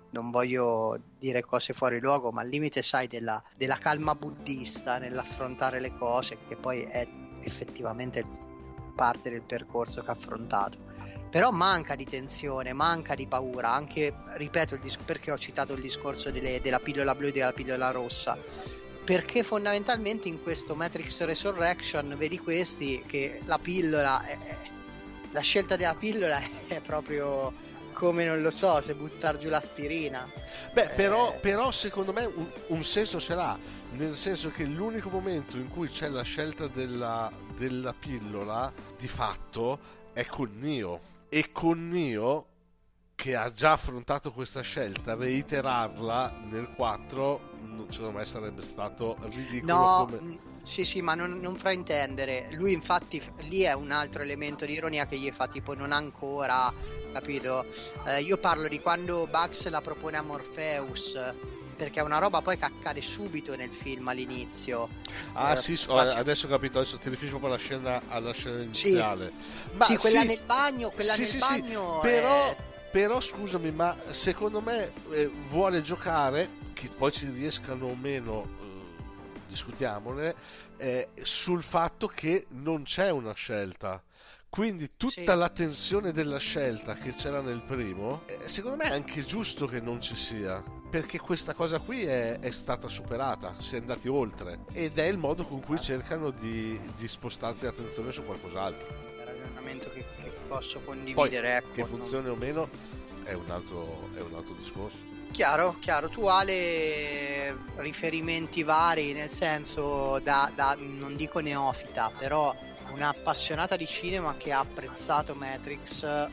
non 0.10 0.32
voglio 0.32 1.00
dire 1.20 1.44
cose 1.44 1.74
fuori 1.74 2.00
luogo, 2.00 2.32
ma 2.32 2.42
al 2.42 2.48
limite, 2.48 2.82
sai, 2.82 3.06
della, 3.06 3.40
della, 3.56 3.78
calma 3.78 4.16
buddista 4.16 4.98
nell'affrontare 4.98 5.80
le 5.80 5.96
cose, 5.96 6.40
che 6.48 6.56
poi 6.56 6.82
è 6.82 7.08
effettivamente 7.42 8.26
parte 8.96 9.30
del 9.30 9.44
percorso 9.44 10.02
che 10.02 10.10
ha 10.10 10.14
affrontato. 10.14 10.80
Però 11.30 11.52
manca 11.52 11.94
di 11.94 12.06
tensione, 12.06 12.74
manca 12.74 13.14
di 13.14 13.28
paura, 13.28 13.72
anche, 13.72 14.12
ripeto, 14.38 14.74
il 14.74 14.82
dis- 14.82 14.98
perché 14.98 15.30
ho 15.30 15.38
citato 15.38 15.74
il 15.74 15.82
discorso 15.82 16.32
delle, 16.32 16.62
della 16.62 16.80
pillola 16.80 17.14
blu 17.14 17.28
e 17.28 17.32
della 17.32 17.54
pillola 17.54 17.92
rossa. 17.92 18.36
Perché 19.04 19.44
fondamentalmente 19.44 20.30
in 20.30 20.42
questo 20.42 20.74
Matrix 20.74 21.22
Resurrection 21.22 22.16
vedi 22.18 22.40
questi 22.40 23.04
che 23.06 23.42
la 23.46 23.60
pillola 23.60 24.26
è, 24.26 24.38
la 25.36 25.42
scelta 25.42 25.76
della 25.76 25.96
pillola 25.96 26.42
è 26.68 26.80
proprio 26.80 27.54
come 27.92 28.26
non 28.26 28.42
lo 28.42 28.52
so, 28.52 28.82
se 28.82 28.94
buttare 28.94 29.38
giù 29.38 29.48
l'aspirina. 29.48 30.30
Beh, 30.74 30.84
eh... 30.84 30.90
però, 30.90 31.38
però, 31.40 31.72
secondo 31.72 32.12
me 32.12 32.26
un, 32.26 32.50
un, 32.68 32.84
senso 32.84 33.20
ce 33.22 33.36
l'ha, 33.36 33.58
nel 33.92 34.16
senso 34.16 34.50
che 34.50 34.66
l'unico 34.66 35.10
momento 35.10 35.56
in 35.56 35.70
cui 35.70 35.88
c'è 35.88 36.10
la 36.10 36.24
scelta 36.24 36.68
della, 36.68 37.32
della 37.56 37.94
pillola, 37.94 38.72
di 38.98 39.08
fatto, 39.08 39.80
è 40.12 40.26
con 40.26 40.58
Nio. 40.60 41.14
E 41.30 41.52
con 41.54 41.88
Nio 41.88 42.48
che 43.16 43.36
ha 43.36 43.50
già 43.50 43.72
affrontato 43.72 44.32
questa 44.34 44.62
scelta, 44.62 45.16
reiterarla 45.16 46.34
nel 46.50 46.74
4, 46.76 47.88
secondo 47.90 48.18
me 48.18 48.26
sarebbe 48.26 48.62
stato 48.62 49.18
ridicolo. 49.22 49.74
No, 49.74 50.06
come... 50.10 50.54
sì, 50.66 50.84
sì, 50.84 51.02
ma 51.02 51.14
non, 51.14 51.40
non, 51.40 51.56
fraintendere. 51.56 52.48
Lui, 52.52 52.74
infatti, 52.74 53.22
lì 53.42 53.62
è 53.62 53.74
un 53.74 53.92
altro 53.92 54.24
elemento 54.24 54.66
di 54.66 54.74
ironia 54.74 55.06
che 55.06 55.18
gli 55.18 55.32
fa 55.32 55.48
tipo 55.48 55.74
non 55.76 55.92
ancora, 55.92 56.74
capito? 57.14 57.66
Eh, 58.06 58.22
io 58.22 58.38
parlo 58.38 58.68
di 58.68 58.80
quando 58.82 59.28
Bugs 59.28 59.68
la 59.70 59.82
propone 59.82 60.18
a 60.18 60.22
Morpheus 60.22 61.18
perché 61.76 62.00
è 62.00 62.04
una 62.04 62.18
roba 62.18 62.42
poi 62.42 62.58
che 62.58 62.66
accade 62.66 63.02
subito 63.02 63.56
nel 63.56 63.72
film 63.72 64.08
all'inizio. 64.08 64.90
Ah, 65.34 65.54
eh, 65.54 65.58
sì, 65.58 65.80
oh, 65.88 65.98
adesso 65.98 66.48
ho 66.48 66.50
capito, 66.50 66.80
adesso 66.80 66.98
ti 66.98 67.10
riferisci 67.10 67.38
proprio 67.38 67.50
alla 67.50 67.60
scena, 67.60 68.02
alla 68.08 68.32
scena 68.32 68.62
iniziale. 68.62 69.32
Sì, 69.38 69.70
Ma, 69.74 69.86
sì 69.86 69.98
quella 69.98 70.22
sì, 70.22 70.28
nel 70.28 70.42
bagno, 70.46 70.90
quella 70.90 71.14
sì, 71.14 71.20
nel 71.22 71.30
sì, 71.30 71.38
bagno. 71.38 72.00
Però, 72.00 72.50
è... 72.50 72.56
però, 72.92 73.20
scusami, 73.20 73.72
ma 73.72 73.96
secondo 74.10 74.62
me 74.62 74.92
eh, 75.12 75.30
vuole 75.48 75.82
giocare, 75.82 76.50
che 76.74 76.90
poi 76.90 77.12
ci 77.12 77.30
riescano 77.30 77.88
o 77.88 77.96
meno, 77.96 78.48
eh, 78.62 78.75
discutiamone, 79.48 80.34
eh, 80.78 81.10
sul 81.22 81.64
fatto 81.64 82.08
che 82.08 82.46
non 82.50 82.84
c'è 82.84 83.10
una 83.10 83.34
scelta. 83.34 84.02
Quindi 84.56 84.92
tutta 84.96 85.34
sì. 85.34 85.38
la 85.38 85.50
tensione 85.50 86.14
della 86.14 86.38
scelta 86.38 86.94
che 86.94 87.14
c'era 87.14 87.42
nel 87.42 87.62
primo, 87.62 88.22
eh, 88.26 88.48
secondo 88.48 88.78
me 88.78 88.86
è 88.86 88.94
anche 88.94 89.22
giusto 89.26 89.66
che 89.66 89.82
non 89.82 90.00
ci 90.00 90.16
sia, 90.16 90.64
perché 90.90 91.20
questa 91.20 91.54
cosa 91.54 91.80
qui 91.80 92.06
è, 92.06 92.40
è 92.40 92.52
stata 92.52 92.88
superata, 92.88 93.54
si 93.60 93.76
è 93.76 93.80
andati 93.80 94.08
oltre 94.08 94.60
ed 94.72 94.98
è 94.98 95.04
il 95.04 95.18
modo 95.18 95.44
con 95.46 95.60
cui 95.60 95.78
cercano 95.78 96.30
di, 96.30 96.80
di 96.96 97.06
spostarti 97.06 97.66
l'attenzione 97.66 98.12
su 98.12 98.24
qualcos'altro. 98.24 98.88
Un 99.18 99.26
ragionamento 99.26 99.90
che, 99.92 100.06
che 100.22 100.30
posso 100.48 100.80
condividere. 100.80 101.60
Poi, 101.60 101.70
ecco, 101.70 101.72
che 101.74 101.86
funzioni 101.86 102.28
non... 102.28 102.36
o 102.36 102.38
meno 102.38 102.70
è 103.26 103.34
un, 103.34 103.50
altro, 103.50 104.10
è 104.14 104.22
un 104.22 104.36
altro 104.36 104.54
discorso. 104.54 105.15
Chiaro, 105.36 105.76
chiaro, 105.82 106.08
tu 106.08 106.28
Ale 106.28 107.58
riferimenti 107.76 108.64
vari, 108.64 109.12
nel 109.12 109.30
senso 109.30 110.18
da, 110.20 110.50
da 110.56 110.78
non 110.80 111.18
dico 111.18 111.42
neofita, 111.42 112.10
però 112.18 112.56
un'appassionata 112.94 113.76
di 113.76 113.86
cinema 113.86 114.38
che 114.38 114.54
ha 114.54 114.60
apprezzato 114.60 115.36
Matrix, 115.36 116.30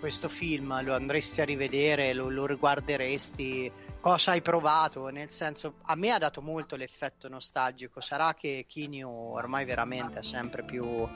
questo 0.00 0.28
film 0.28 0.84
lo 0.84 0.94
andresti 0.94 1.40
a 1.40 1.46
rivedere, 1.46 2.12
lo, 2.12 2.28
lo 2.28 2.44
riguarderesti, 2.44 3.72
cosa 4.02 4.32
hai 4.32 4.42
provato? 4.42 5.08
Nel 5.08 5.30
senso, 5.30 5.76
a 5.84 5.94
me 5.94 6.10
ha 6.10 6.18
dato 6.18 6.42
molto 6.42 6.76
l'effetto 6.76 7.26
nostalgico. 7.26 8.02
Sarà 8.02 8.34
che 8.34 8.66
Kinyu 8.68 9.08
ormai 9.08 9.64
veramente 9.64 10.18
ha 10.18 10.22
sempre 10.22 10.62
più 10.62 11.08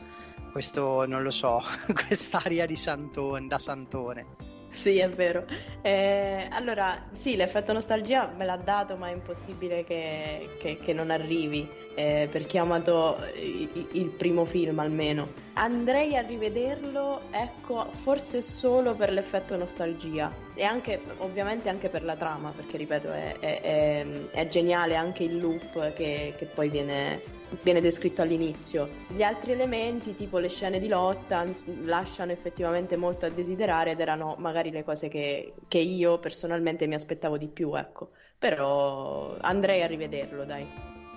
questo, 0.53 1.05
non 1.07 1.23
lo 1.23 1.31
so, 1.31 1.63
quest'aria 1.93 2.65
di 2.65 2.77
Santone, 2.77 3.47
da 3.47 3.59
Santone. 3.59 4.44
Sì, 4.75 4.99
è 4.99 5.09
vero. 5.09 5.45
Eh, 5.81 6.49
allora, 6.51 7.07
sì, 7.13 7.37
l'effetto 7.37 7.73
nostalgia 7.73 8.31
me 8.37 8.45
l'ha 8.45 8.57
dato, 8.57 8.97
ma 8.97 9.09
è 9.09 9.13
impossibile 9.13 9.85
che, 9.85 10.57
che, 10.59 10.77
che 10.77 10.93
non 10.93 11.11
arrivi, 11.11 11.67
eh, 11.95 12.29
per 12.31 12.45
chi 12.47 12.59
ha 12.59 12.63
amato 12.63 13.17
il, 13.35 13.89
il, 13.93 14.09
primo 14.09 14.45
film 14.45 14.79
almeno. 14.81 15.29
Andrei 15.55 16.17
a 16.17 16.21
rivederlo, 16.21 17.23
ecco, 17.31 17.91
forse 18.03 18.43
solo 18.43 18.95
per 18.95 19.11
l'effetto 19.11 19.57
nostalgia 19.57 20.33
e 20.55 20.65
anche, 20.65 21.01
ovviamente 21.19 21.69
anche 21.69 21.89
per 21.89 22.03
la 22.03 22.17
trama, 22.17 22.53
perché 22.55 22.77
ripeto, 22.77 23.13
è, 23.13 23.37
è, 23.39 23.61
è, 23.61 24.07
è 24.33 24.49
geniale 24.49 24.97
anche 24.97 25.23
il 25.23 25.39
loop 25.39 25.93
che, 25.95 26.35
che 26.37 26.45
poi 26.47 26.69
viene, 26.69 27.23
viene 27.63 27.81
descritto 27.81 28.23
all'inizio. 28.23 28.89
Gli 29.09 29.23
altri 29.23 29.53
elementi, 29.53 30.15
tipo 30.15 30.39
le 30.39 30.49
scene 30.49 30.79
di 30.79 30.89
lotta, 30.89 31.45
lasciano 31.85 32.33
effettivamente 32.33 32.97
molto 32.97 33.27
a 33.27 33.31
desiderare 33.31 33.93
ed 33.93 34.01
erano 34.01 34.37
magari 34.39 34.71
le 34.71 34.85
cose 34.85 35.09
che, 35.09 35.55
che 35.69 35.79
io 35.79 36.19
personalmente 36.19 36.87
mi 36.87 36.95
aspettavo 36.95 37.37
di 37.37 37.49
più, 37.49 37.75
ecco. 37.75 38.11
Però 38.39 39.37
andrei 39.41 39.83
a 39.83 39.87
rivederlo, 39.87 40.45
dai. 40.45 40.67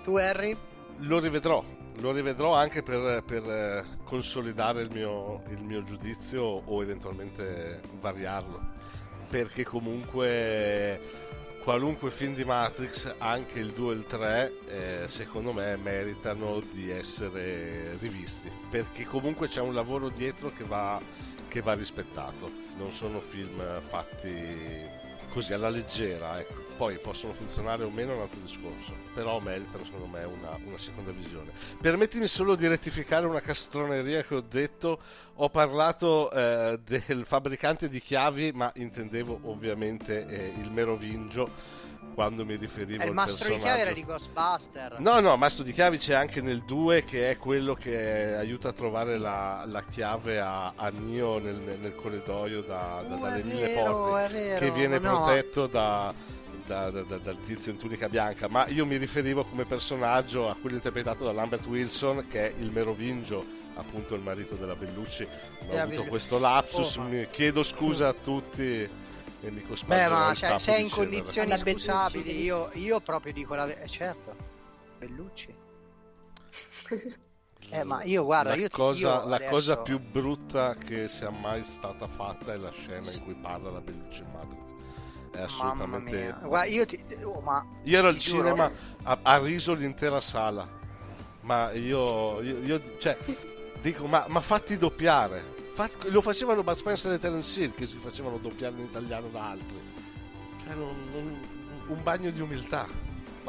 Tu 0.02 0.16
Harry? 0.16 0.56
Lo 1.02 1.20
rivedrò, 1.20 1.62
lo 2.00 2.12
rivedrò 2.12 2.54
anche 2.54 2.82
per, 2.82 3.22
per 3.24 3.42
eh, 3.44 3.84
consolidare 4.04 4.82
il 4.82 4.90
mio, 4.92 5.42
il 5.50 5.62
mio 5.62 5.82
giudizio 5.82 6.42
o 6.42 6.82
eventualmente 6.82 7.80
variarlo. 8.00 8.60
Perché 9.28 9.62
comunque 9.64 11.00
qualunque 11.68 12.10
film 12.10 12.34
di 12.34 12.46
Matrix, 12.46 13.14
anche 13.18 13.58
il 13.58 13.72
2 13.72 13.92
e 13.92 13.96
il 13.96 14.06
3, 14.06 14.52
eh, 14.68 15.02
secondo 15.06 15.52
me 15.52 15.76
meritano 15.76 16.62
di 16.70 16.88
essere 16.88 17.94
rivisti, 17.98 18.50
perché 18.70 19.04
comunque 19.04 19.48
c'è 19.48 19.60
un 19.60 19.74
lavoro 19.74 20.08
dietro 20.08 20.50
che 20.50 20.64
va, 20.64 20.98
che 21.46 21.60
va 21.60 21.74
rispettato, 21.74 22.50
non 22.78 22.90
sono 22.90 23.20
film 23.20 23.82
fatti 23.82 24.32
così 25.28 25.52
alla 25.52 25.68
leggera, 25.68 26.40
ecco. 26.40 26.67
Poi 26.78 26.96
possono 27.00 27.32
funzionare 27.32 27.82
o 27.82 27.90
meno 27.90 28.12
è 28.12 28.14
un 28.14 28.20
altro 28.22 28.38
discorso, 28.40 28.94
però 29.12 29.40
meritano 29.40 29.84
secondo 29.84 30.06
me 30.06 30.22
una, 30.22 30.56
una, 30.64 30.78
seconda 30.78 31.10
visione. 31.10 31.50
Permettimi 31.80 32.28
solo 32.28 32.54
di 32.54 32.68
rettificare 32.68 33.26
una 33.26 33.40
castroneria 33.40 34.22
che 34.22 34.36
ho 34.36 34.40
detto, 34.40 35.00
ho 35.34 35.48
parlato 35.50 36.30
eh, 36.30 36.78
del 36.84 37.26
fabbricante 37.26 37.88
di 37.88 38.00
chiavi, 38.00 38.52
ma 38.52 38.70
intendevo 38.76 39.40
ovviamente 39.46 40.24
eh, 40.26 40.52
il 40.60 40.70
Merovingio 40.70 41.86
quando 42.14 42.44
mi 42.44 42.56
riferivo 42.56 43.02
al 43.02 43.12
mastro 43.12 43.48
di 43.48 43.58
chiavi 43.58 43.80
era 43.80 43.92
di 43.92 44.04
Ghostbuster. 44.04 44.98
No, 44.98 45.20
no, 45.20 45.36
mastro 45.36 45.62
di 45.62 45.72
chiavi 45.72 45.98
c'è 45.98 46.14
anche 46.14 46.40
nel 46.40 46.64
2 46.64 47.04
che 47.04 47.30
è 47.30 47.36
quello 47.36 47.74
che 47.74 48.34
aiuta 48.34 48.70
a 48.70 48.72
trovare 48.72 49.18
la, 49.18 49.62
la 49.66 49.82
chiave 49.82 50.40
a, 50.40 50.72
a 50.74 50.88
Nio 50.88 51.38
nel, 51.38 51.54
nel, 51.54 51.94
corridoio 51.94 52.62
da, 52.62 53.04
da, 53.06 53.14
uh, 53.14 53.20
dalle 53.20 53.42
mille 53.44 53.68
porte 53.68 54.56
che 54.58 54.70
viene 54.72 54.98
no. 54.98 55.20
protetto 55.20 55.68
da, 55.68 56.12
da, 56.68 56.90
da, 56.90 57.02
da, 57.02 57.16
dal 57.16 57.40
tizio 57.40 57.72
in 57.72 57.78
tunica 57.78 58.10
bianca, 58.10 58.46
ma 58.46 58.66
io 58.68 58.84
mi 58.84 58.98
riferivo 58.98 59.42
come 59.42 59.64
personaggio 59.64 60.50
a 60.50 60.54
quello 60.54 60.76
interpretato 60.76 61.24
da 61.24 61.32
Lambert 61.32 61.66
Wilson, 61.66 62.26
che 62.28 62.52
è 62.52 62.54
il 62.60 62.70
Merovingio, 62.70 63.42
appunto 63.74 64.14
il 64.14 64.20
marito 64.20 64.54
della 64.54 64.74
Bellucci. 64.74 65.22
Ho 65.24 65.72
avuto 65.72 65.86
Bellucci. 65.86 66.08
questo 66.08 66.38
lapsus, 66.38 66.96
oh, 66.96 67.02
mi 67.02 67.26
chiedo 67.30 67.62
scusa 67.62 68.08
a 68.08 68.12
tutti 68.12 69.06
e 69.40 69.50
mi 69.50 69.64
Beh, 69.86 70.08
ma 70.08 70.34
cioè, 70.34 70.58
sei 70.58 70.82
in 70.82 70.90
condizioni 70.90 71.56
scusabili. 71.56 72.42
Io, 72.42 72.70
io, 72.74 73.00
proprio 73.00 73.32
dico 73.32 73.54
la 73.54 73.64
verità. 73.64 73.84
Eh, 73.84 73.88
certo, 73.88 74.36
Bellucci. 74.98 75.54
eh, 77.70 77.84
ma 77.84 78.02
io 78.02 78.24
guarda, 78.24 78.50
la, 78.50 78.56
io 78.56 78.68
cosa, 78.68 79.22
io 79.22 79.28
la 79.28 79.36
adesso... 79.36 79.50
cosa 79.50 79.76
più 79.78 79.98
brutta 80.00 80.74
che 80.74 81.08
sia 81.08 81.30
mai 81.30 81.62
stata 81.62 82.06
fatta 82.06 82.52
è 82.52 82.56
la 82.56 82.72
scena 82.72 83.00
sì. 83.00 83.18
in 83.18 83.24
cui 83.24 83.34
parla 83.34 83.70
la 83.70 83.80
Bellucci 83.80 84.20
in 84.20 84.30
Matrix. 84.32 84.67
È 85.30 85.40
assolutamente. 85.40 86.34
Guarda, 86.42 86.70
io, 86.70 86.84
ti... 86.86 87.02
oh, 87.22 87.40
ma 87.40 87.64
io 87.82 87.98
ero 87.98 88.08
al 88.08 88.18
cinema, 88.18 88.70
ha, 89.02 89.18
ha, 89.22 89.38
riso 89.38 89.74
l'intera 89.74 90.20
sala. 90.20 90.76
Ma 91.42 91.72
io, 91.72 92.42
io, 92.42 92.58
io 92.62 92.98
cioè, 92.98 93.16
dico, 93.80 94.06
ma, 94.06 94.26
ma 94.28 94.40
fatti 94.40 94.76
doppiare 94.76 95.56
lo 96.06 96.20
facevano 96.20 96.64
Bud 96.64 96.74
Spencer 96.74 97.12
e 97.12 97.18
Terence 97.18 97.62
Hill 97.62 97.72
che 97.74 97.86
si 97.86 97.98
facevano 97.98 98.38
doppiare 98.38 98.74
in 98.76 98.84
italiano 98.84 99.28
da 99.28 99.50
altri. 99.50 99.80
Cioè, 100.64 100.74
non, 100.74 100.96
non, 101.12 101.40
un 101.86 102.02
bagno 102.02 102.30
di 102.30 102.40
umiltà. 102.40 102.86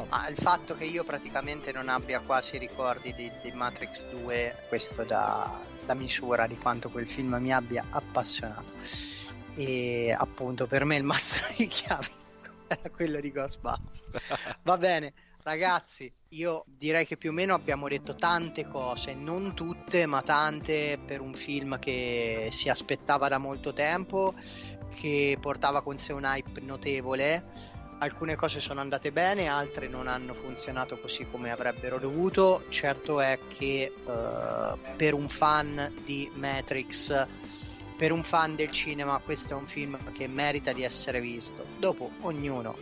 Ah, 0.08 0.28
il 0.28 0.36
fatto 0.36 0.74
che 0.74 0.84
io 0.84 1.04
praticamente 1.04 1.72
non 1.72 1.88
abbia 1.88 2.20
quasi 2.20 2.56
ricordi 2.56 3.12
di, 3.12 3.30
di 3.42 3.50
Matrix 3.52 4.08
2, 4.08 4.64
questo 4.68 5.02
da, 5.02 5.60
da, 5.84 5.94
misura 5.94 6.46
di 6.46 6.56
quanto 6.56 6.88
quel 6.88 7.08
film 7.08 7.34
mi 7.34 7.52
abbia 7.52 7.84
appassionato. 7.90 8.72
E 9.54 10.14
appunto 10.16 10.66
per 10.66 10.84
me 10.84 10.96
il 10.96 11.04
mastro 11.04 11.46
di 11.56 11.66
chiavi 11.66 12.08
era 12.68 12.90
quello 12.90 13.20
di 13.20 13.30
Ghostbusters. 13.30 14.02
Va 14.62 14.78
bene. 14.78 15.12
Ragazzi, 15.42 16.12
io 16.30 16.64
direi 16.66 17.06
che 17.06 17.16
più 17.16 17.30
o 17.30 17.32
meno 17.32 17.54
abbiamo 17.54 17.88
detto 17.88 18.14
tante 18.14 18.68
cose, 18.68 19.14
non 19.14 19.54
tutte, 19.54 20.04
ma 20.04 20.20
tante 20.20 20.98
per 21.04 21.22
un 21.22 21.32
film 21.32 21.78
che 21.78 22.48
si 22.50 22.68
aspettava 22.68 23.26
da 23.28 23.38
molto 23.38 23.72
tempo, 23.72 24.34
che 24.94 25.38
portava 25.40 25.82
con 25.82 25.96
sé 25.96 26.12
un 26.12 26.24
hype 26.24 26.60
notevole. 26.60 27.78
Alcune 28.00 28.36
cose 28.36 28.60
sono 28.60 28.80
andate 28.80 29.12
bene, 29.12 29.48
altre 29.48 29.88
non 29.88 30.08
hanno 30.08 30.34
funzionato 30.34 30.98
così 30.98 31.26
come 31.30 31.50
avrebbero 31.50 31.98
dovuto. 31.98 32.64
Certo 32.68 33.20
è 33.20 33.38
che 33.48 33.92
uh, 33.92 34.78
per 34.96 35.14
un 35.14 35.28
fan 35.28 35.92
di 36.04 36.30
Matrix, 36.34 37.26
per 38.00 38.12
un 38.12 38.22
fan 38.22 38.56
del 38.56 38.70
cinema, 38.70 39.18
questo 39.18 39.52
è 39.52 39.56
un 39.58 39.66
film 39.66 40.10
che 40.12 40.26
merita 40.26 40.72
di 40.72 40.84
essere 40.84 41.20
visto. 41.20 41.66
Dopo 41.78 42.10
ognuno 42.22 42.74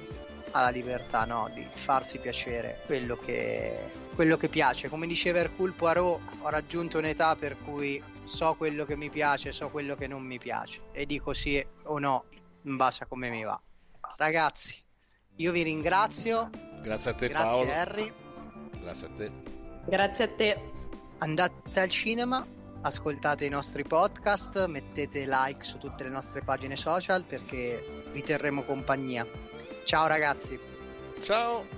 ha 0.53 0.61
la 0.61 0.69
libertà 0.69 1.25
no? 1.25 1.51
di 1.53 1.67
farsi 1.75 2.19
piacere 2.19 2.83
quello 2.87 3.17
che, 3.17 3.91
quello 4.15 4.37
che 4.37 4.49
piace. 4.49 4.89
Come 4.89 5.09
diceva 5.09 5.41
Hercule 5.41 5.73
Poirot, 5.73 6.21
ho 6.43 6.49
raggiunto 6.49 6.99
un'età 6.99 7.35
per 7.35 7.59
cui 7.65 8.01
so 8.27 8.55
quello 8.55 8.85
che 8.85 8.97
mi 8.97 9.11
piace, 9.11 9.51
so 9.51 9.71
quello 9.71 9.97
che 9.97 10.07
non 10.07 10.23
mi 10.23 10.39
piace 10.39 10.83
e 10.93 11.05
dico 11.05 11.35
sì 11.35 11.67
o 11.83 11.99
no 11.99 12.27
in 12.63 12.77
base 12.77 13.03
a 13.03 13.07
come 13.07 13.29
mi 13.29 13.43
va. 13.43 13.61
Ragazzi, 14.19 14.81
io 15.39 15.51
vi 15.51 15.65
ringrazio. 15.65 16.49
Grazie 16.81 17.11
a 17.11 17.15
te 17.15 17.27
Grazie 17.27 17.49
Paolo. 17.49 17.73
Harry. 17.73 18.13
Grazie 18.81 19.07
a 19.09 19.11
te. 19.11 19.33
Grazie 19.85 20.25
a 20.25 20.29
te. 20.29 20.61
Andate 21.19 21.81
al 21.81 21.89
cinema, 21.89 22.47
ascoltate 22.83 23.45
i 23.45 23.49
nostri 23.49 23.85
podcast, 23.85 24.67
mettete 24.67 25.25
like 25.27 25.65
su 25.65 25.79
tutte 25.79 26.05
le 26.05 26.11
nostre 26.11 26.43
pagine 26.43 26.77
social 26.77 27.25
perché 27.25 28.05
vi 28.13 28.23
terremo 28.23 28.63
compagnia. 28.63 29.27
Ciao 29.85 30.07
ragazzi. 30.07 30.59
Ciao. 31.21 31.78